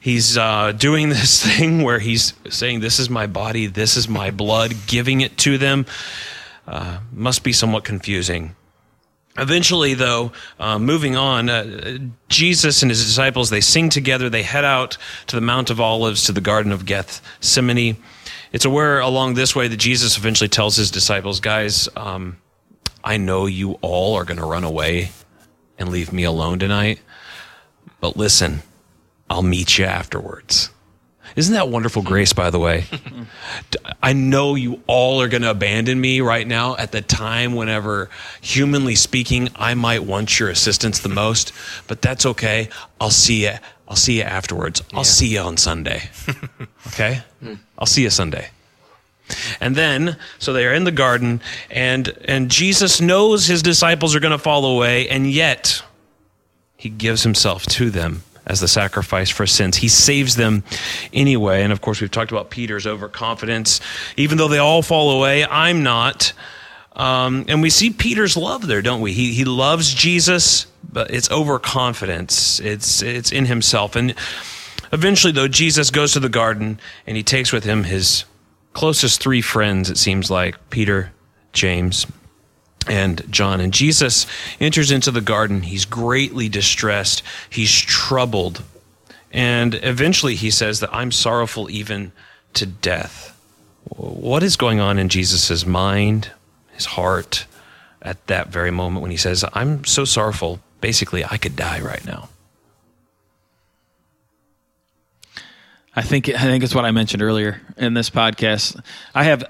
[0.00, 3.66] He's uh, doing this thing where he's saying, "This is my body.
[3.66, 5.86] This is my blood." Giving it to them
[6.66, 8.54] uh, must be somewhat confusing.
[9.38, 14.28] Eventually, though, uh, moving on, uh, Jesus and his disciples they sing together.
[14.28, 17.96] They head out to the Mount of Olives to the Garden of Gethsemane.
[18.52, 22.38] It's aware along this way that Jesus eventually tells his disciples, "Guys, um,
[23.04, 25.12] I know you all are going to run away
[25.78, 27.00] and leave me alone tonight,
[28.00, 28.62] but listen,
[29.30, 30.70] I'll meet you afterwards."
[31.38, 32.86] Isn't that wonderful grace, by the way?
[34.02, 38.10] I know you all are going to abandon me right now at the time whenever,
[38.40, 41.52] humanly speaking, I might want your assistance the most,
[41.86, 42.68] but that's okay.
[43.00, 43.52] I'll see you.
[43.86, 44.82] I'll see you afterwards.
[44.92, 46.10] I'll see you on Sunday.
[46.88, 47.22] Okay?
[47.40, 47.54] Hmm.
[47.78, 48.48] I'll see you Sunday.
[49.60, 54.20] And then, so they are in the garden, and and Jesus knows his disciples are
[54.20, 55.82] going to fall away, and yet
[56.78, 59.76] he gives himself to them as the sacrifice for sins.
[59.76, 60.64] He saves them
[61.12, 61.62] anyway.
[61.62, 63.80] And of course, we've talked about Peter's overconfidence.
[64.16, 66.32] Even though they all fall away, I'm not.
[66.96, 69.12] Um, and we see Peter's love there, don't we?
[69.12, 72.58] He, he loves Jesus, but it's overconfidence.
[72.60, 73.94] It's, it's in himself.
[73.94, 74.14] And
[74.92, 78.24] eventually, though, Jesus goes to the garden and he takes with him his
[78.72, 81.12] closest three friends, it seems like Peter,
[81.52, 82.06] James,
[82.88, 83.60] and John.
[83.60, 84.26] And Jesus
[84.60, 85.62] enters into the garden.
[85.62, 88.62] He's greatly distressed, he's troubled.
[89.30, 92.12] And eventually he says that I'm sorrowful even
[92.54, 93.38] to death.
[93.84, 96.30] What is going on in Jesus' mind,
[96.72, 97.46] his heart,
[98.02, 102.04] at that very moment when he says, I'm so sorrowful, basically, I could die right
[102.04, 102.28] now?
[105.98, 108.80] I think I think it's what I mentioned earlier in this podcast.
[109.16, 109.42] I have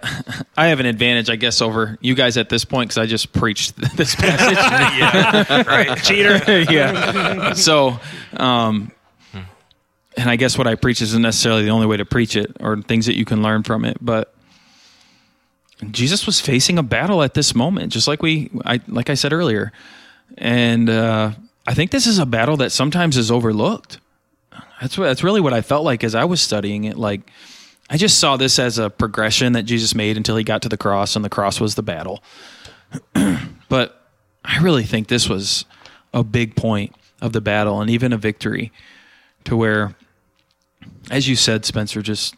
[0.57, 3.35] I have an advantage, I guess, over you guys at this point because I just
[3.35, 4.57] preached this passage.
[5.51, 5.99] yeah, right.
[6.03, 6.63] Cheater.
[6.73, 7.53] yeah.
[7.53, 8.01] So,
[8.33, 8.91] um,
[10.17, 12.81] and I guess what I preach isn't necessarily the only way to preach it, or
[12.81, 13.99] things that you can learn from it.
[14.01, 14.35] But
[15.91, 19.35] Jesus was facing a battle at this moment, just like we, I like I said
[19.35, 19.71] earlier,
[20.39, 21.33] and uh,
[21.67, 23.99] I think this is a battle that sometimes is overlooked
[24.81, 26.97] that's what, that's really what I felt like as I was studying it.
[26.97, 27.31] Like
[27.91, 30.77] I just saw this as a progression that Jesus made until he got to the
[30.77, 32.23] cross, and the cross was the battle.
[33.69, 34.09] but
[34.45, 35.65] I really think this was
[36.13, 38.73] a big point of the battle, and even a victory,
[39.45, 39.95] to where,
[41.11, 42.35] as you said, Spencer, just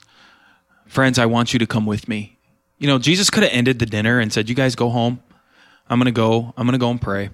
[0.86, 2.38] friends, I want you to come with me.
[2.78, 5.20] You know, Jesus could have ended the dinner and said, "You guys go home.
[5.88, 6.54] I'm gonna go.
[6.56, 7.30] I'm gonna go and pray."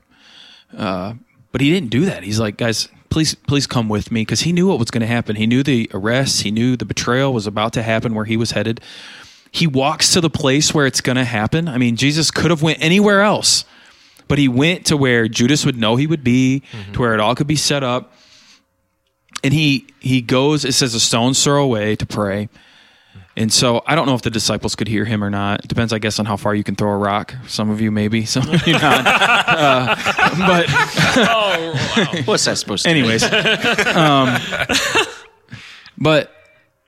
[0.77, 1.15] Uh,
[1.53, 2.23] but he didn't do that.
[2.23, 5.07] He's like, guys, please please come with me because he knew what was going to
[5.07, 5.37] happen.
[5.37, 8.51] He knew the arrest, he knew the betrayal was about to happen where he was
[8.51, 8.79] headed.
[9.51, 11.67] He walks to the place where it's going to happen.
[11.67, 13.65] I mean, Jesus could have went anywhere else,
[14.29, 16.93] but he went to where Judas would know he would be, mm-hmm.
[16.93, 18.13] to where it all could be set up.
[19.43, 22.51] And he he goes, it says a stone's throw away to pray.
[23.37, 25.65] And so I don't know if the disciples could hear him or not.
[25.65, 27.35] It depends, I guess, on how far you can throw a rock.
[27.47, 29.07] Some of you maybe, some of you not.
[29.57, 29.95] Uh,
[30.47, 32.23] but oh, wow.
[32.25, 32.93] what's that supposed to?
[32.93, 32.99] Be?
[32.99, 33.23] Anyways,
[33.95, 34.37] um,
[35.97, 36.33] but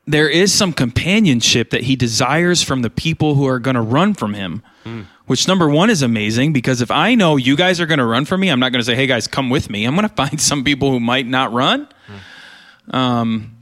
[0.07, 4.12] there is some companionship that he desires from the people who are going to run
[4.14, 4.62] from him.
[4.84, 5.07] Mm.
[5.26, 8.24] Which number one is amazing because if I know you guys are going to run
[8.24, 10.14] from me, I'm not going to say, "Hey guys, come with me." I'm going to
[10.14, 12.94] find some people who might not run, mm.
[12.94, 13.57] um,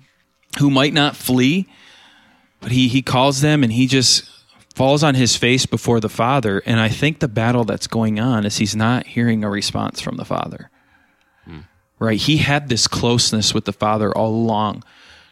[0.59, 1.68] who might not flee
[2.66, 4.28] but he he calls them and he just
[4.74, 6.60] falls on his face before the father.
[6.66, 10.16] And i think the battle that's going on is he's not hearing a response from
[10.16, 10.68] the father.
[11.44, 11.60] Hmm.
[12.00, 12.18] right?
[12.18, 14.82] He had this closeness with the father all along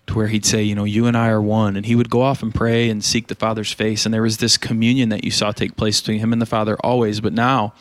[0.06, 1.74] to where he'd say you know you and i are one.
[1.74, 4.06] And he would go off and pray and seek the father's face.
[4.06, 6.76] And there was this communion that you saw take place between him and the father
[6.84, 7.20] always.
[7.20, 7.74] But now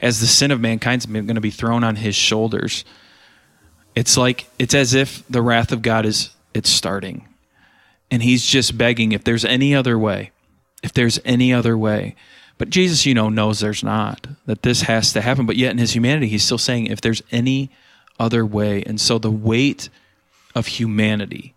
[0.00, 2.86] as the sin of mankind's going to be thrown on his shoulders
[3.94, 7.28] it's like it's as if the wrath of god is it's starting
[8.12, 10.32] and he's just begging if there's any other way,
[10.82, 12.14] if there's any other way.
[12.58, 15.46] But Jesus, you know, knows there's not, that this has to happen.
[15.46, 17.70] But yet in his humanity, he's still saying if there's any
[18.20, 18.82] other way.
[18.82, 19.88] And so the weight
[20.54, 21.54] of humanity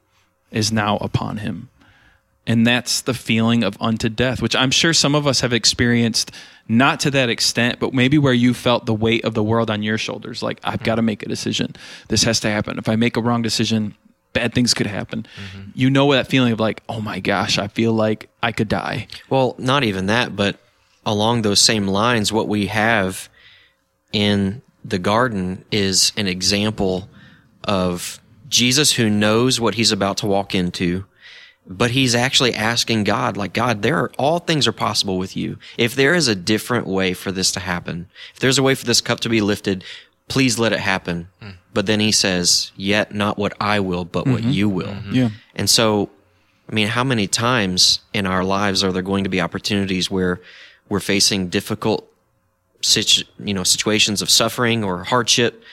[0.50, 1.68] is now upon him.
[2.48, 6.32] And that's the feeling of unto death, which I'm sure some of us have experienced,
[6.70, 9.84] not to that extent, but maybe where you felt the weight of the world on
[9.84, 10.42] your shoulders.
[10.42, 10.86] Like, I've mm-hmm.
[10.86, 11.76] got to make a decision.
[12.08, 12.78] This has to happen.
[12.78, 13.96] If I make a wrong decision,
[14.36, 15.26] bad things could happen.
[15.38, 15.72] Mm-hmm.
[15.74, 19.08] You know that feeling of like, oh my gosh, I feel like I could die.
[19.32, 20.60] Well, not even that, but
[21.04, 23.30] along those same lines, what we have
[24.12, 27.10] in the garden is an example
[27.64, 31.06] of Jesus who knows what he's about to walk into,
[31.66, 35.58] but he's actually asking God, like, God, there are all things are possible with you.
[35.78, 38.86] If there is a different way for this to happen, if there's a way for
[38.86, 39.84] this cup to be lifted,
[40.28, 41.28] please let it happen.
[41.42, 41.56] Mm.
[41.74, 44.34] But then he says, yet not what I will, but mm-hmm.
[44.34, 44.88] what you will.
[44.88, 45.14] Mm-hmm.
[45.14, 45.30] Yeah.
[45.56, 46.10] And so,
[46.70, 50.42] I mean, how many times in our lives are there going to be opportunities where
[50.88, 52.10] we're facing difficult
[52.82, 55.64] situ- you know, situations of suffering or hardship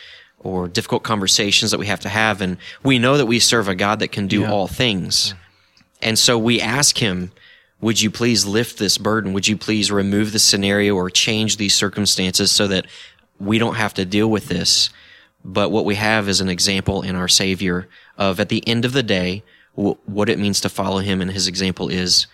[0.40, 2.40] or difficult conversations that we have to have.
[2.40, 4.50] And we know that we serve a God that can do yeah.
[4.50, 5.34] all things.
[6.00, 7.30] And so we ask him,
[7.80, 9.32] would you please lift this burden?
[9.32, 12.86] Would you please remove the scenario or change these circumstances so that
[13.42, 14.90] we don't have to deal with this.
[15.44, 18.92] But what we have is an example in our Savior of at the end of
[18.92, 19.42] the day,
[19.76, 21.20] w- what it means to follow Him.
[21.20, 22.28] And His example is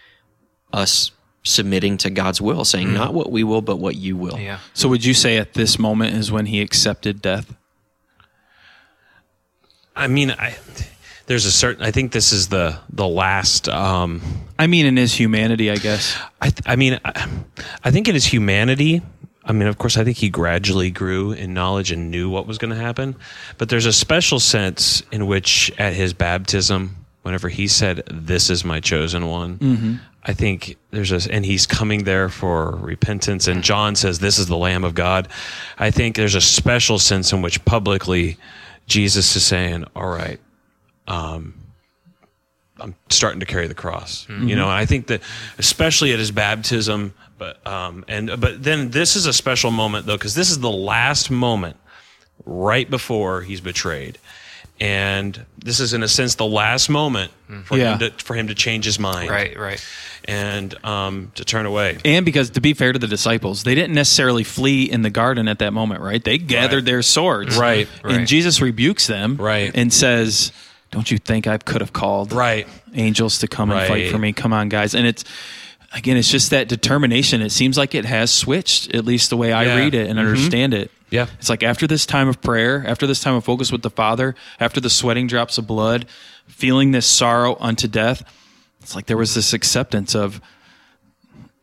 [0.73, 1.11] us
[1.43, 2.95] submitting to God's will, saying, mm.
[2.95, 4.39] not what we will, but what you will.
[4.39, 4.59] Yeah.
[4.75, 7.57] So would you say at this moment is when He accepted death?
[9.97, 10.57] I mean, I,
[11.27, 11.85] there's a certain.
[11.85, 13.69] I think this is the the last.
[13.69, 14.23] Um,
[14.59, 16.17] I mean, in his humanity, I guess.
[16.41, 17.29] I, I mean, I,
[17.83, 19.03] I think in his humanity,
[19.49, 22.59] I mean, of course, I think he gradually grew in knowledge and knew what was
[22.59, 23.17] going to happen.
[23.57, 28.63] But there's a special sense in which, at his baptism, whenever he said, "This is
[28.63, 29.95] my chosen one," mm-hmm.
[30.23, 33.49] I think there's a, and he's coming there for repentance.
[33.49, 35.29] And John says, "This is the Lamb of God."
[35.79, 38.37] I think there's a special sense in which publicly
[38.87, 40.39] Jesus is saying, "All right,
[41.07, 41.55] um,
[42.81, 44.27] I'm starting to carry the cross.
[44.29, 45.23] You know, and I think that
[45.59, 50.17] especially at his baptism, but um, and but then this is a special moment though
[50.17, 51.77] because this is the last moment
[52.45, 54.19] right before he's betrayed.
[54.81, 57.33] And this is, in a sense, the last moment
[57.65, 57.95] for Yeah.
[57.95, 59.85] him to for him to change his mind, Right, right.
[60.25, 61.99] and um, to turn away.
[62.05, 65.49] And because to be fair to the disciples, they didn't necessarily flee in the garden
[65.49, 66.23] at that moment, right?
[66.23, 66.85] They gathered Right.
[66.85, 67.57] their swords.
[67.57, 68.27] Right, And right.
[68.29, 69.73] Jesus rebukes them Right.
[69.75, 70.53] and says,
[70.93, 72.67] Don't you think I could have called Right.
[72.95, 74.11] angels to come and fight Right.
[74.13, 74.33] for me?
[74.33, 74.95] Come on, guys.
[74.95, 75.25] And it's
[75.93, 77.41] again, it's just that determination.
[77.43, 79.77] It seems like it has switched, at least the way I Yeah.
[79.77, 80.91] read it and understand it.
[81.11, 81.27] Yeah.
[81.39, 84.35] It's like after this time of prayer, after this time of focus with the Father,
[84.61, 86.05] after the sweating drops of blood,
[86.47, 88.23] feeling this sorrow unto death,
[88.83, 90.41] it's like there was this acceptance of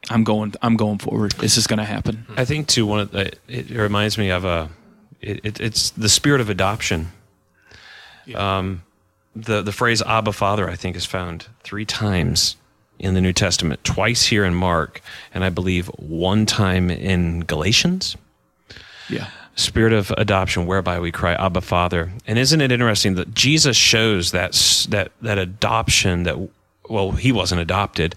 [0.10, 1.32] I'm going I'm going forward.
[1.34, 2.26] This is going to happen.
[2.38, 4.70] I think too one of the, it reminds me of a
[5.22, 7.12] it, it, it's the spirit of adoption.
[8.36, 8.82] Um,
[9.36, 12.56] the the phrase Abba Father I think is found three times
[13.00, 15.02] in the New Testament, twice here in Mark,
[15.34, 18.16] and I believe one time in Galatians.
[19.10, 19.30] Yeah.
[19.56, 22.12] Spirit of adoption, whereby we cry Abba Father.
[22.28, 24.54] And isn't it interesting that Jesus shows that
[24.90, 26.38] that that adoption that
[26.90, 28.16] well he wasn't adopted,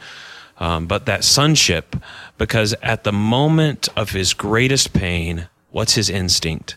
[0.58, 1.94] um, but that sonship
[2.38, 6.76] because at the moment of his greatest pain, what's his instinct?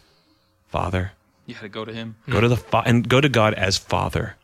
[0.68, 1.12] Father.
[1.46, 2.16] You had to go to him.
[2.30, 4.38] Go to the fa- and go to God as Father.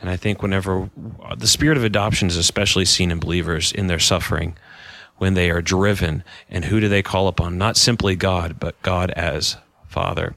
[0.00, 0.90] And I think whenever
[1.36, 4.56] the spirit of adoption is especially seen in believers in their suffering,
[5.18, 7.56] when they are driven, and who do they call upon?
[7.56, 9.56] Not simply God, but God as
[9.86, 10.34] Father.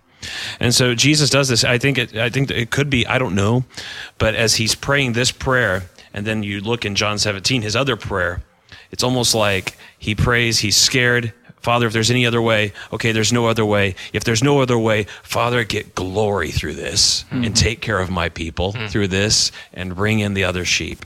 [0.60, 1.64] And so Jesus does this.
[1.64, 2.16] I think it.
[2.16, 3.06] I think it could be.
[3.08, 3.66] I don't know,
[4.18, 5.84] but as he's praying this prayer,
[6.14, 8.44] and then you look in John 17, his other prayer,
[8.92, 10.60] it's almost like he prays.
[10.60, 11.34] He's scared.
[11.66, 13.96] Father, if there's any other way, okay, there's no other way.
[14.14, 18.30] If there's no other way, Father, get glory through this and take care of my
[18.30, 21.04] people through this and bring in the other sheep.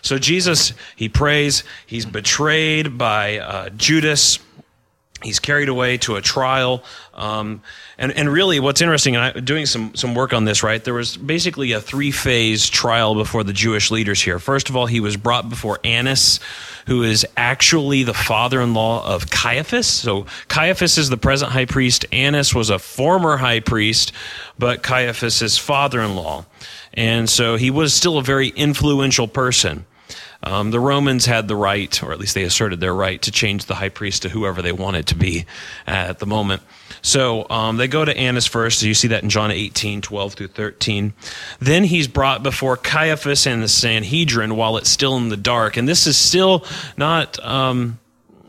[0.00, 1.62] So Jesus, he prays.
[1.86, 4.40] He's betrayed by uh, Judas.
[5.22, 6.84] He's carried away to a trial.
[7.14, 7.62] Um,
[7.98, 10.82] and, and really, what's interesting, and I'm doing some, some work on this, right?
[10.82, 14.38] There was basically a three phase trial before the Jewish leaders here.
[14.38, 16.40] First of all, he was brought before Annas,
[16.86, 19.86] who is actually the father in law of Caiaphas.
[19.86, 22.06] So Caiaphas is the present high priest.
[22.12, 24.12] Annas was a former high priest,
[24.58, 26.46] but Caiaphas is father in law.
[26.94, 29.86] And so he was still a very influential person.
[30.42, 33.66] Um, the Romans had the right, or at least they asserted their right, to change
[33.66, 35.46] the high priest to whoever they wanted to be
[35.86, 36.62] at the moment.
[37.00, 38.80] So um, they go to Annas first.
[38.80, 41.12] So you see that in John 18, 12 through 13.
[41.60, 45.76] Then he's brought before Caiaphas and the Sanhedrin while it's still in the dark.
[45.76, 46.64] And this is still
[46.96, 47.44] not.
[47.44, 47.98] Um,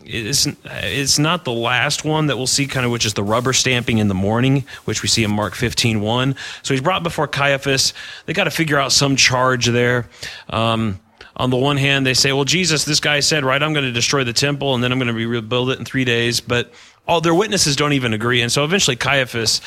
[0.06, 3.54] it's, it's not the last one that we'll see kind of which is the rubber
[3.54, 7.26] stamping in the morning which we see in mark 15 1 so he's brought before
[7.26, 7.94] caiaphas
[8.26, 10.10] they got to figure out some charge there
[10.50, 11.00] um,
[11.36, 13.92] on the one hand they say well jesus this guy said right i'm going to
[13.92, 16.72] destroy the temple and then i'm going to rebuild it in three days but
[17.08, 19.62] all their witnesses don't even agree and so eventually caiaphas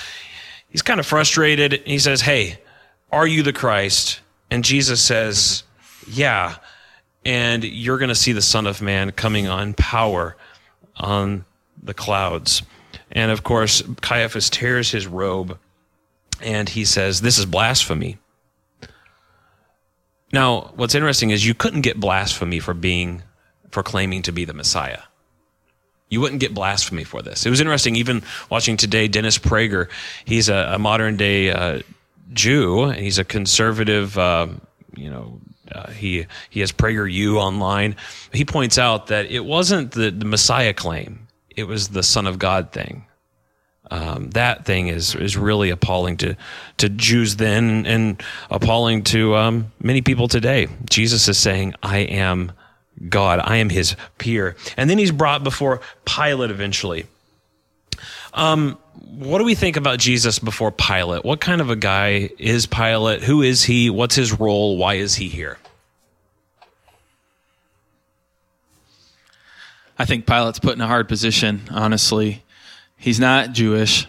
[0.68, 2.58] he's kind of frustrated and he says hey
[3.10, 5.64] are you the christ and jesus says
[6.06, 6.56] yeah
[7.26, 10.36] and you're going to see the Son of Man coming on power
[10.94, 11.44] on
[11.82, 12.62] the clouds.
[13.10, 15.58] And of course, Caiaphas tears his robe
[16.40, 18.18] and he says, This is blasphemy.
[20.36, 23.22] Now, what's interesting is you couldn't get blasphemy for being,
[23.70, 25.00] for claiming to be the Messiah.
[26.10, 27.46] You wouldn't get blasphemy for this.
[27.46, 29.88] It was interesting, even watching today, Dennis Prager,
[30.26, 31.80] he's a, a modern day uh,
[32.34, 34.48] Jew, and he's a conservative, uh,
[34.94, 35.40] you know,
[35.72, 37.96] uh, he he has PragerU online.
[38.30, 42.38] He points out that it wasn't the, the Messiah claim; it was the Son of
[42.38, 43.05] God thing.
[43.90, 46.36] Um, that thing is is really appalling to
[46.78, 50.68] to Jews then, and appalling to um, many people today.
[50.88, 52.52] Jesus is saying, "I am
[53.08, 53.40] God.
[53.42, 57.06] I am His peer," and then he's brought before Pilate eventually.
[58.34, 58.78] Um,
[59.16, 61.24] what do we think about Jesus before Pilate?
[61.24, 63.22] What kind of a guy is Pilate?
[63.22, 63.88] Who is he?
[63.88, 64.76] What's his role?
[64.76, 65.58] Why is he here?
[69.98, 72.42] I think Pilate's put in a hard position, honestly.
[72.96, 74.06] He's not Jewish,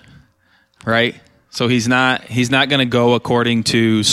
[0.86, 1.16] right?
[1.50, 4.04] So he's not he's not going to go according to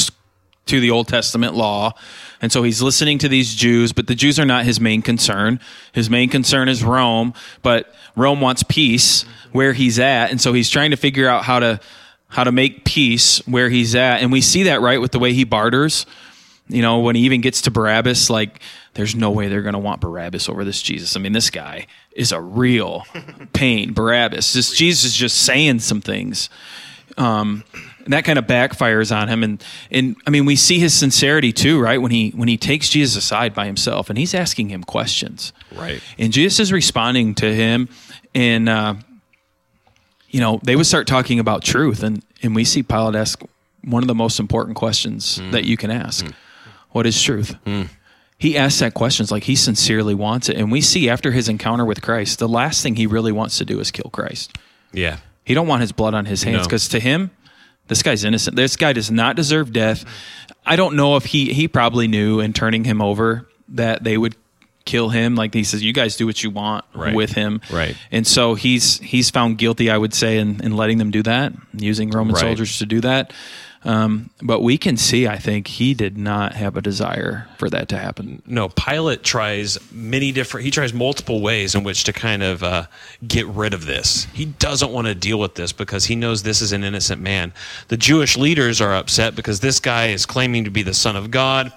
[0.66, 1.92] to the Old Testament law.
[2.40, 5.60] And so he's listening to these Jews, but the Jews are not his main concern.
[5.92, 10.68] His main concern is Rome, but Rome wants peace where he's at, and so he's
[10.68, 11.80] trying to figure out how to
[12.28, 14.20] how to make peace where he's at.
[14.20, 16.04] And we see that right with the way he barters.
[16.68, 18.60] You know, when he even gets to Barabbas, like,
[18.94, 21.16] there's no way they're going to want Barabbas over this Jesus.
[21.16, 23.04] I mean, this guy is a real
[23.52, 23.92] pain.
[23.92, 26.48] Barabbas, this Jesus is just saying some things.
[27.18, 27.64] Um,
[28.04, 31.52] And that kind of backfires on him, and and I mean we see his sincerity
[31.52, 32.00] too, right?
[32.02, 36.02] When he when he takes Jesus aside by himself and he's asking him questions, Right.
[36.18, 37.88] And Jesus is responding to him,
[38.34, 38.94] and uh,
[40.28, 43.40] you know they would start talking about truth, and and we see Pilate ask
[43.82, 46.26] one of the most important questions that you can ask:
[46.90, 47.56] What is truth?
[48.44, 51.84] He asks that questions like he sincerely wants it, and we see after his encounter
[51.86, 54.54] with Christ, the last thing he really wants to do is kill Christ.
[54.92, 55.16] Yeah.
[55.44, 56.62] He don't want his blood on his hands No.
[56.64, 57.30] because to him,
[57.88, 58.54] this guy's innocent.
[58.56, 60.04] This guy does not deserve death.
[60.66, 64.36] I don't know if he he probably knew in turning him over that they would
[64.84, 65.34] kill him.
[65.36, 67.14] Like he says, you guys do what you want Right.
[67.14, 67.62] with him.
[67.72, 67.96] Right.
[68.12, 71.54] And so he's he's found guilty, I would say, in, in letting them do that,
[71.72, 72.40] using Roman Right.
[72.42, 73.32] soldiers to do that.
[73.84, 77.88] Um, but we can see, I think, he did not have a desire for that
[77.90, 78.42] to happen.
[78.46, 80.64] No, Pilate tries many different.
[80.64, 82.86] He tries multiple ways in which to kind of uh,
[83.26, 84.24] get rid of this.
[84.32, 87.52] He doesn't want to deal with this because he knows this is an innocent man.
[87.88, 91.30] The Jewish leaders are upset because this guy is claiming to be the Son of
[91.30, 91.72] God,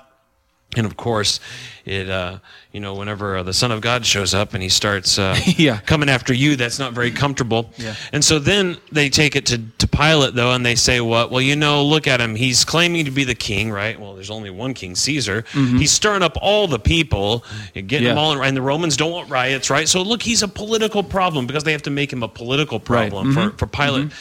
[0.78, 1.40] and of course,
[1.86, 2.40] it uh,
[2.72, 5.80] you know whenever uh, the Son of God shows up and he starts uh, Yeah.
[5.80, 7.72] coming after you, that's not very comfortable.
[7.78, 7.96] Yeah.
[8.12, 11.32] And so then they take it to, to Pilate, though, and they say, What?
[11.32, 12.36] Well, you know, look at him.
[12.36, 14.00] He's claiming to be the king, right?
[14.00, 15.44] Well, there's only one king, Caesar.
[15.54, 17.44] He's stirring up all the people,
[17.76, 18.24] and getting them Mm-hmm.
[18.26, 19.88] All in, and the Romans don't want riots, right?
[19.88, 23.10] So look, he's a political problem because they have to make him a political Right.
[23.12, 24.12] problem for, for Pilate.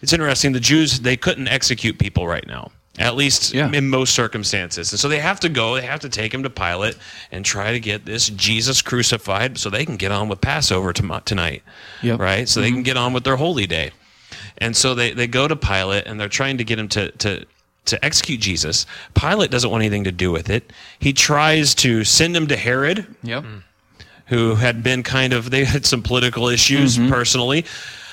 [0.00, 0.52] It's interesting.
[0.52, 2.70] The Jews, they couldn't execute people right now.
[2.98, 3.72] At least Yeah.
[3.72, 4.92] in most circumstances.
[4.92, 6.96] And so they have to go, they have to take him to Pilate
[7.30, 11.62] and try to get this Jesus crucified so they can get on with Passover tonight.
[12.02, 12.20] Yep.
[12.20, 12.48] Right?
[12.48, 12.76] So they mm-hmm.
[12.76, 13.92] can get on with their holy day.
[14.58, 17.46] And so they, they go to Pilate and they're trying to get him to, to,
[17.86, 18.84] to execute Jesus.
[19.14, 20.70] Pilate doesn't want anything to do with it.
[20.98, 23.44] He tries to send him to Herod, Yep.
[24.26, 27.10] who had been kind of, they had some political issues mm-hmm.
[27.10, 27.64] personally.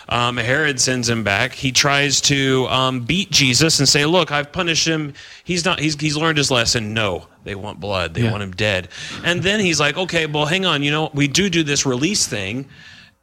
[0.10, 1.53] Um, Herod sends him back.
[1.53, 5.14] He tries to um, beat Jesus and say, "Look, I've punished him.
[5.43, 5.80] He's not.
[5.80, 6.93] He's he's learned his lesson.
[6.95, 8.16] No, they want blood.
[8.16, 8.32] They Yeah.
[8.32, 8.88] want him dead."
[9.24, 10.82] And then he's like, "Okay, well, hang on.
[10.82, 12.66] You know, we do do this release thing,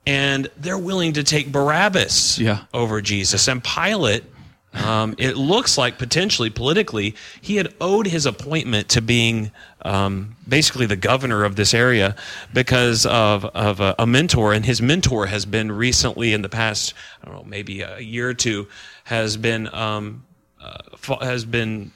[0.07, 2.61] and they're willing to take Barabbas Yeah.
[2.72, 4.22] over Jesus." And Pilate,
[4.76, 9.50] um, it looks like potentially politically, he had owed his appointment to being
[9.82, 12.16] um, basically the governor of this area
[12.52, 16.94] because of of a, a mentor, and his mentor has been recently in the past,
[17.22, 18.68] I don't know, maybe a year or two,
[19.04, 20.24] has been um,
[20.60, 21.92] uh, has been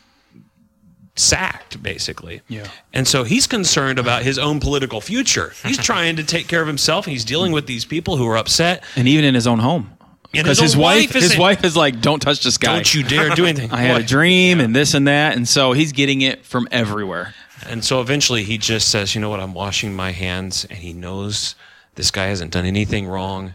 [1.16, 2.40] sacked basically.
[2.48, 2.66] Yeah.
[2.92, 5.52] And so he's concerned about his own political future.
[5.64, 7.04] He's trying to take care of himself.
[7.04, 8.84] He's dealing with these people who are upset.
[8.96, 9.90] And even in his own home.
[10.32, 13.02] And Because his his, wife, his wife is like, "Don't touch this guy." Don't you
[13.02, 13.72] dare do anything.
[13.72, 17.34] I had a dream and this and that, and so he's getting it from everywhere.
[17.66, 20.64] And so eventually he just says, you know what, I'm washing my hands.
[20.64, 21.54] And he knows
[21.94, 23.54] this guy hasn't done anything wrong.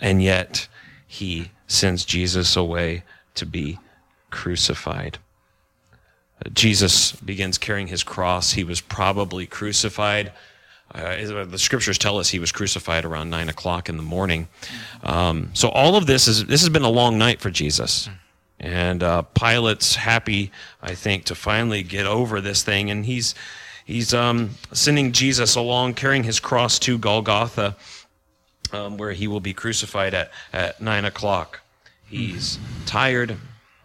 [0.00, 0.68] And yet
[1.06, 3.04] he sends Jesus away
[3.36, 3.78] to be
[4.30, 5.18] crucified.
[6.44, 8.52] Uh, Jesus begins carrying his cross.
[8.52, 10.32] He was probably crucified.
[10.92, 14.48] Uh, the scriptures tell us he was crucified around nine o'clock in the morning.
[15.04, 18.08] Um, so all of this is this has been a long night for Jesus,
[18.58, 20.50] and uh, Pilate's happy,
[20.82, 23.36] I think, to finally get over this thing, and he's
[23.84, 27.76] he's um, sending Jesus along, carrying his cross to Golgotha,
[28.72, 31.60] um, where he will be crucified at at nine o'clock.
[32.04, 33.36] He's tired,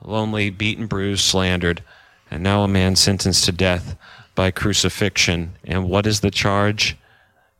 [0.03, 1.83] lonely, beaten, bruised, slandered,
[2.31, 3.95] and now a man sentenced to death
[4.35, 5.55] by crucifixion.
[5.63, 6.97] And what is the charge?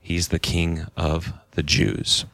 [0.02, 2.26] He's the king of the Jews.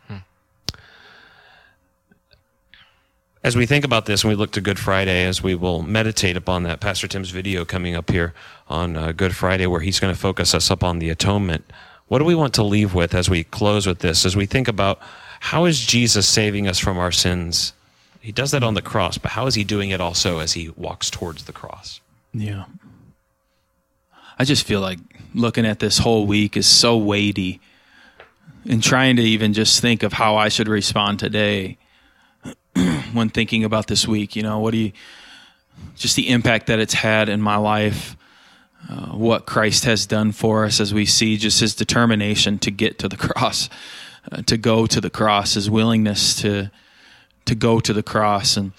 [3.44, 6.38] As we think about this and we look to Good Friday, as we will meditate
[6.38, 8.36] upon that, Pastor Tim's video coming up here
[8.68, 11.72] on uh, Good Friday, where he's going to focus us up on the atonement.
[12.08, 14.26] What do we want to leave with as we close with this?
[14.26, 15.00] As we think about
[15.40, 17.74] how is Jesus saving us from our sins?
[18.20, 20.70] He does that on the cross, but how is he doing it also as he
[20.78, 22.00] walks towards the cross?
[22.34, 22.66] Yeah.
[24.42, 24.98] I just feel like
[25.36, 27.62] looking at this whole week is so weighty
[28.68, 31.78] and trying to even just think of how I should respond today
[33.14, 34.36] when thinking about this week.
[34.36, 34.94] You know, what do you,
[35.96, 38.18] just the impact that it's had in my life,
[38.90, 42.98] uh, what Christ has done for us as we see just his determination to get
[42.98, 43.70] to the cross,
[44.32, 46.72] uh, to go to the cross, his willingness to,
[47.46, 48.58] to go to the cross.
[48.58, 48.72] And,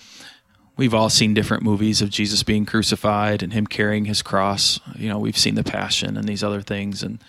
[0.77, 4.81] we've all seen different movies of Jesus being crucified and him carrying his cross.
[4.97, 7.23] You know, we've seen the passion and these other things and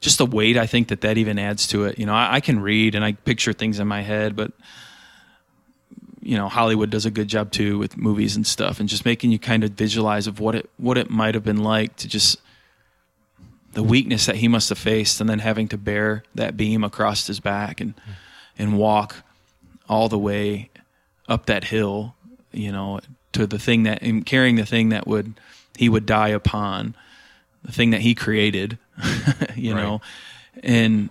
[0.00, 1.98] just the weight I think that that even adds to it.
[1.98, 4.52] You know, I, I can read and I picture things in my head, but
[6.20, 9.32] you know, Hollywood does a good job too with movies and stuff and just making
[9.32, 12.38] you kind of visualize of what it what it might have been like to just
[13.72, 17.26] the weakness that he must have faced and then having to bear that beam across
[17.26, 17.94] his back and
[18.58, 19.16] and walk
[19.88, 20.68] all the way
[21.28, 22.14] up that hill
[22.52, 23.00] you know,
[23.32, 25.38] to the thing that in carrying the thing that would
[25.76, 26.94] he would die upon,
[27.62, 28.78] the thing that he created,
[29.54, 30.00] you know,
[30.62, 31.08] and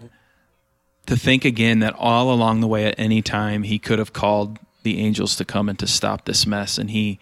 [1.05, 4.59] to think again that all along the way at any time he could have called
[4.83, 7.19] the angels to come and to stop this mess and he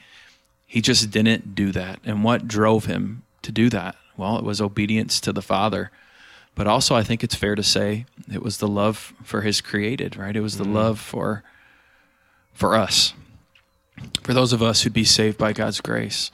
[0.66, 2.00] he just didn't do that.
[2.04, 3.96] And what drove him to do that?
[4.18, 5.92] Well it was obedience to the father.
[6.56, 10.16] But also i think it's fair to say it was the love for his created
[10.16, 10.36] right?
[10.36, 10.74] It was the mm-hmm.
[10.74, 11.44] love for
[12.56, 13.14] for us
[14.24, 16.32] for those of us who'd be saved by god's grace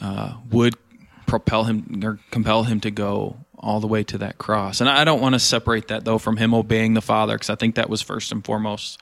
[0.00, 0.76] uh, would
[1.26, 4.80] propel him or compel him to go all the way to that cross.
[4.80, 7.54] And I don't want to separate that though from him obeying the Father because I
[7.54, 9.00] think that was first and foremost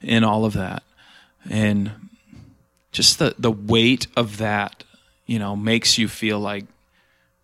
[0.00, 0.82] in all of that.
[1.50, 1.90] And
[2.92, 4.84] just the the weight of that,
[5.26, 6.64] you know, makes you feel like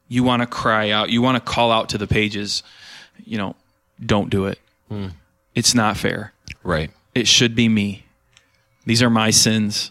[0.09, 2.63] you want to cry out, you want to call out to the pages,
[3.25, 3.55] you know,
[4.05, 4.59] don't do it.
[5.55, 6.33] It's not fair.
[6.63, 6.91] Right.
[7.15, 8.06] It should be me.
[8.87, 9.91] These are my sins.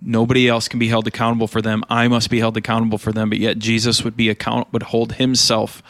[0.00, 1.82] Nobody else can be held accountable for them.
[1.88, 3.30] I must be held accountable for them.
[3.30, 5.82] But yet Jesus would be account would hold himself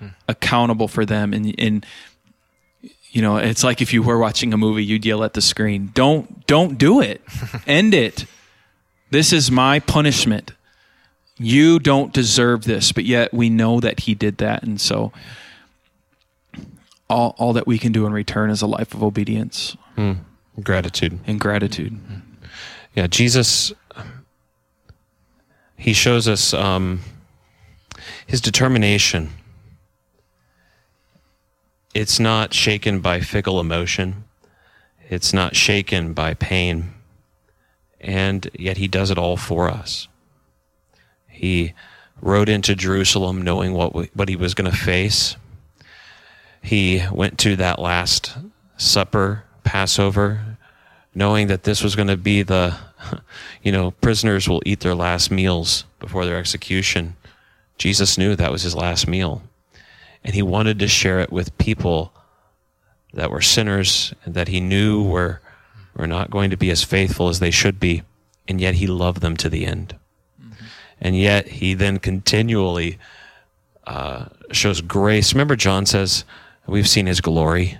[0.00, 0.08] hmm.
[0.28, 1.32] accountable for them.
[1.32, 1.86] And and
[3.12, 5.90] you know, it's like if you were watching a movie, you'd yell at the screen,
[5.94, 7.22] "Don't don't do it.
[7.66, 8.26] End it.
[9.10, 10.52] This is my punishment.
[11.38, 15.12] You don't deserve this." But yet we know that he did that, and so
[17.08, 20.14] all all that we can do in return is a life of obedience hmm.
[20.60, 21.18] Gratitude.
[21.26, 21.98] and gratitude.
[22.94, 23.72] Yeah, Jesus.
[25.76, 27.00] He shows us um,
[28.26, 29.30] his determination.
[31.94, 34.24] It's not shaken by fickle emotion.
[35.08, 36.94] It's not shaken by pain.
[38.00, 40.08] And yet he does it all for us.
[41.28, 41.74] He
[42.20, 45.36] rode into Jerusalem knowing what, we, what he was going to face.
[46.62, 48.36] He went to that last
[48.76, 50.58] supper, Passover,
[51.14, 52.76] knowing that this was going to be the,
[53.62, 57.16] you know, prisoners will eat their last meals before their execution.
[57.78, 59.42] Jesus knew that was his last meal.
[60.24, 62.12] And he wanted to share it with people
[63.12, 65.40] that were sinners and that he knew were,
[65.96, 68.02] were not going to be as faithful as they should be.
[68.48, 69.96] And yet he loved them to the end.
[71.00, 72.98] And yet he then continually
[73.84, 75.34] uh, shows grace.
[75.34, 76.24] Remember, John says,
[76.66, 77.78] We've seen his glory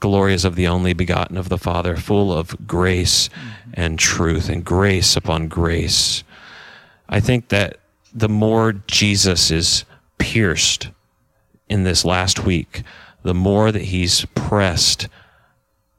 [0.00, 3.28] glory is of the only begotten of the Father, full of grace
[3.74, 6.24] and truth, and grace upon grace.
[7.08, 7.78] I think that
[8.14, 9.84] the more Jesus is
[10.18, 10.88] pierced
[11.68, 12.82] in this last week,
[13.22, 15.08] the more that he's pressed,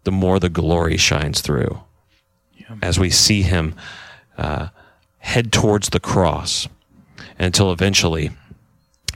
[0.03, 1.81] the more the glory shines through.
[2.81, 3.75] As we see him
[4.37, 4.69] uh,
[5.19, 6.67] head towards the cross
[7.37, 8.31] until eventually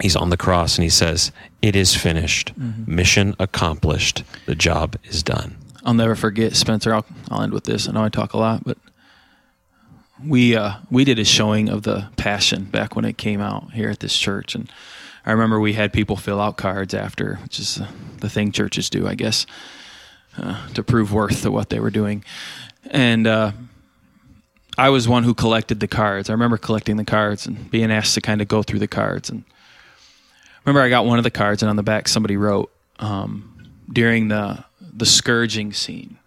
[0.01, 1.31] he's on the cross and he says,
[1.61, 2.53] It is finished.
[2.87, 4.23] Mission accomplished.
[4.45, 5.57] The job is done.
[5.85, 6.93] I'll never forget Spencer.
[6.93, 7.87] I'll, I'll end with this.
[7.87, 8.77] I know I talk a lot, but
[10.25, 13.89] we uh, we did a showing of the Passion back when it came out here
[13.89, 14.71] at this church, and
[15.25, 17.81] I remember we had people fill out cards after, which is
[18.19, 19.45] the thing churches do, I guess,
[20.37, 22.23] uh, to prove worth to what they were doing,
[22.85, 23.27] and.
[23.27, 23.51] Uh,
[24.75, 26.31] I was one who collected the cards.
[26.31, 29.29] I remember collecting the cards and being asked to kind of go through the cards.
[29.29, 29.43] And
[30.66, 34.28] remember, I got one of the cards, and on the back somebody wrote um, during
[34.30, 34.64] the
[34.95, 36.18] the scourging scene.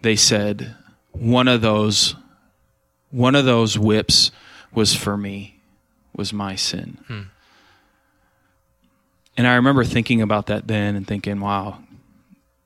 [0.00, 0.74] They said
[1.12, 2.16] one of those
[3.10, 4.30] one of those whips
[4.72, 5.60] was for me,
[6.16, 6.98] was my sin.
[9.36, 11.78] And I remember thinking about that then and thinking, wow.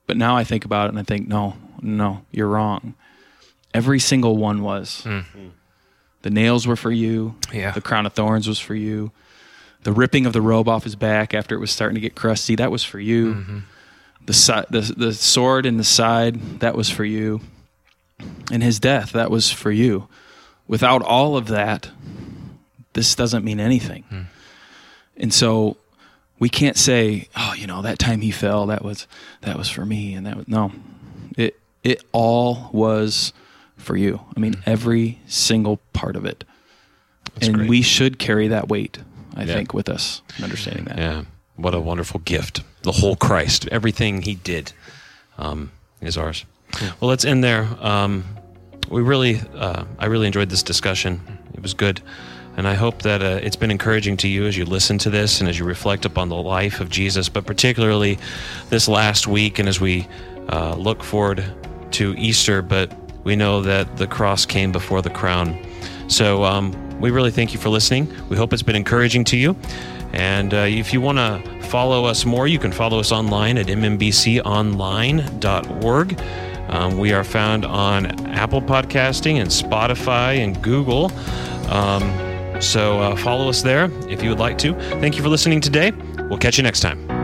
[0.07, 2.95] But now I think about it and I think, no, no, you're wrong.
[3.75, 5.05] Every single one was.
[6.23, 7.37] The nails were for you.
[7.53, 7.73] Yeah.
[7.73, 9.13] The crown of thorns was for you.
[9.87, 12.57] The ripping of the robe off his back after it was starting to get crusty,
[12.57, 13.34] that was for you.
[13.34, 13.59] Mm-hmm.
[14.26, 17.41] The, si- the the sword in the side, that was for you.
[18.51, 20.09] And his death, that was for you.
[20.66, 21.91] Without all of that,
[22.95, 24.03] this doesn't mean anything.
[24.09, 24.22] Hmm.
[25.18, 25.76] And so
[26.41, 29.07] we can't say, oh, you know, that time he fell, that was
[29.43, 30.72] that was for me and that was no.
[31.37, 33.32] It it all was
[33.76, 34.18] for you.
[34.37, 34.62] I mean, hmm.
[34.66, 36.43] every single part of it.
[37.41, 37.68] and great.
[37.68, 38.99] we should carry that weight,
[39.37, 39.55] I Yeah.
[39.55, 40.99] think, with us, understanding that.
[40.99, 41.22] Yeah.
[41.57, 42.62] What a wonderful gift.
[42.82, 44.72] The whole Christ, everything he did
[45.39, 45.70] um,
[46.01, 46.45] is ours.
[47.01, 47.68] Well, let's end there.
[47.80, 48.24] Um,
[48.89, 51.20] we really, uh, I really enjoyed this discussion.
[51.55, 52.01] It was good.
[52.57, 55.41] And I hope that uh, it's been encouraging to you as you listen to this
[55.41, 58.18] and as you reflect upon the life of Jesus, but particularly
[58.70, 60.07] this last week and as we
[60.49, 61.45] uh, look forward
[61.93, 62.62] to Easter.
[62.62, 62.91] But
[63.24, 65.59] we know that the cross came before the crown.
[66.09, 68.13] So um, we really thank you for listening.
[68.29, 69.57] We hope it's been encouraging to you.
[70.13, 73.67] And uh, if you want to follow us more, you can follow us online at
[73.67, 76.21] mmbconline.org.
[76.69, 81.13] Um, we are found on Apple Podcasting and Spotify and Google.
[81.71, 84.75] Um, so uh, follow us there if you would like to.
[85.01, 85.93] Thank you for listening today.
[86.29, 87.16] We'll catch you next time.